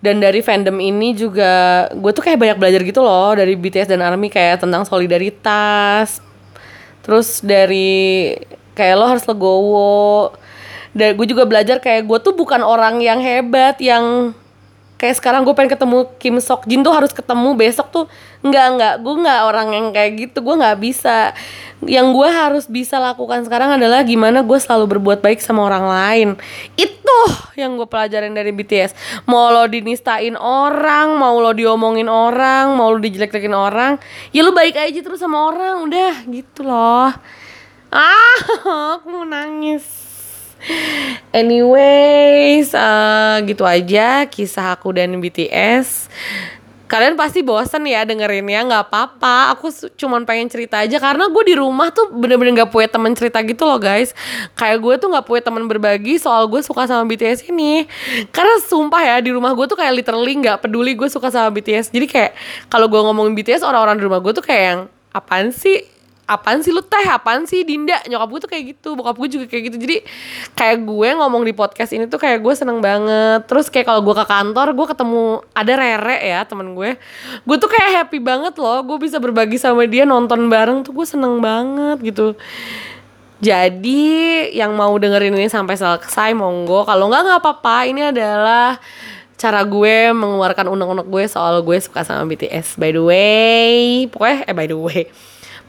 [0.00, 4.00] dan dari fandom ini juga gue tuh kayak banyak belajar gitu loh dari BTS dan
[4.00, 6.24] ARMY kayak tentang solidaritas.
[7.04, 8.32] Terus dari
[8.72, 10.32] kayak lo harus legowo.
[10.96, 14.32] Dan gue juga belajar kayak gue tuh bukan orang yang hebat yang
[14.96, 18.04] kayak sekarang gue pengen ketemu Kim Sok Jin tuh harus ketemu besok tuh.
[18.40, 18.94] Nggak nggak.
[19.04, 20.40] Gue nggak orang yang kayak gitu.
[20.40, 21.36] Gue nggak bisa.
[21.84, 26.28] Yang gue harus bisa lakukan sekarang adalah gimana gue selalu berbuat baik sama orang lain.
[26.72, 26.99] Itu
[27.60, 32.98] yang gue pelajarin dari BTS mau lo dinistain orang mau lo diomongin orang mau lo
[32.98, 33.92] dijelek-jelekin orang
[34.30, 37.10] ya lo baik aja terus sama orang udah gitu loh.
[37.90, 38.38] Ah
[38.98, 40.00] aku mau nangis.
[41.32, 46.12] Anyways, eh, gitu aja kisah aku dan BTS.
[46.90, 49.54] Kalian pasti bosen ya dengerinnya, nggak apa-apa.
[49.54, 53.38] Aku cuman pengen cerita aja karena gue di rumah tuh bener-bener nggak punya temen cerita
[53.46, 54.10] gitu loh guys.
[54.58, 57.86] Kayak gue tuh nggak punya temen berbagi soal gue suka sama BTS ini.
[58.34, 61.94] Karena sumpah ya di rumah gue tuh kayak literally nggak peduli gue suka sama BTS.
[61.94, 62.32] Jadi kayak
[62.66, 64.80] kalau gue ngomongin BTS orang-orang di rumah gue tuh kayak yang
[65.14, 65.99] apaan sih
[66.30, 67.02] apaan sih lu teh?
[67.10, 67.98] Apaan sih Dinda?
[68.06, 69.76] Nyokap gue tuh kayak gitu bokap gue juga kayak gitu.
[69.82, 69.96] Jadi
[70.54, 73.50] kayak gue ngomong di podcast ini tuh kayak gue seneng banget.
[73.50, 76.94] Terus kayak kalau gue ke kantor gue ketemu ada Rere ya temen gue.
[77.42, 81.06] Gue tuh kayak happy banget loh gue bisa berbagi sama dia nonton bareng tuh gue
[81.06, 82.38] seneng banget gitu.
[83.40, 86.86] Jadi yang mau dengerin ini sampai selesai monggo.
[86.86, 87.76] Kalau nggak nggak apa-apa.
[87.88, 88.76] Ini adalah
[89.40, 94.52] cara gue mengeluarkan unek-unek gue soal gue suka sama BTS by the way pokoknya eh
[94.52, 95.08] by the way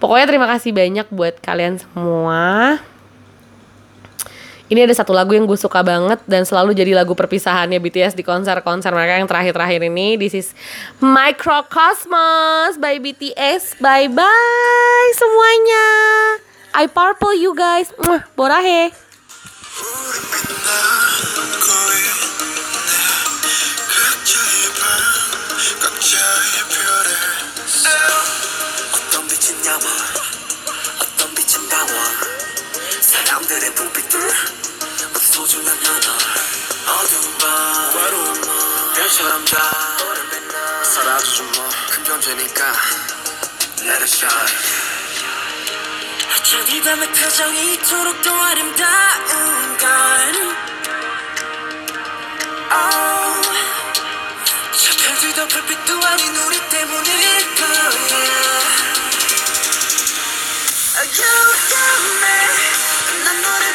[0.02, 2.82] pokoknya terima kasih banyak buat kalian semua
[4.72, 8.24] ini ada satu lagu yang gue suka banget dan selalu jadi lagu perpisahannya BTS di
[8.24, 10.16] konser-konser mereka yang terakhir-terakhir ini.
[10.16, 10.48] This is
[11.04, 13.84] Microcosmos by BTS.
[13.84, 15.88] Bye bye semuanya.
[16.72, 17.92] I purple you guys.
[18.00, 18.96] Muah, borahe.
[33.76, 34.20] 불빛들
[35.14, 36.18] 모두 소중한 하나
[36.94, 39.58] 어두운 밤 외로운 밤 별처럼 다
[40.84, 42.74] 사라져준 뭐큰 존재니까
[43.82, 44.82] Let it shine
[46.36, 50.62] 어쩐 밤의 표정이 이토록 더 아름다운 건
[52.74, 53.42] Oh,
[54.78, 58.72] 저 별들도 불빛도 아닌 우리 때문일 거야
[61.02, 61.34] You
[61.70, 62.71] got me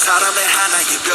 [0.00, 1.12] 사람의 하나의 별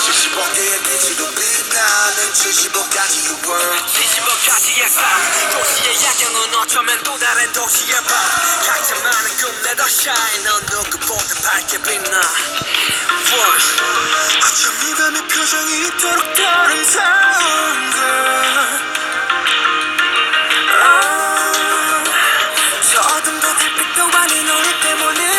[0.00, 5.04] 75개의 빛으로 빛나는 75가지의 world 75가지의 삶
[5.52, 8.16] 도시의 야경은 어쩌면 또 다른 도시의 밤.
[8.66, 10.44] 각자만의 꿈내 더 shine.
[10.44, 12.20] 넌 누구보다 밝게 빛나.
[13.34, 13.60] One.
[14.40, 17.90] 어쩜 이 밤의 표정이 이토록 더 아름다운
[22.80, 25.33] 걸저 어둠도 달빛도 아닌 너희 때문일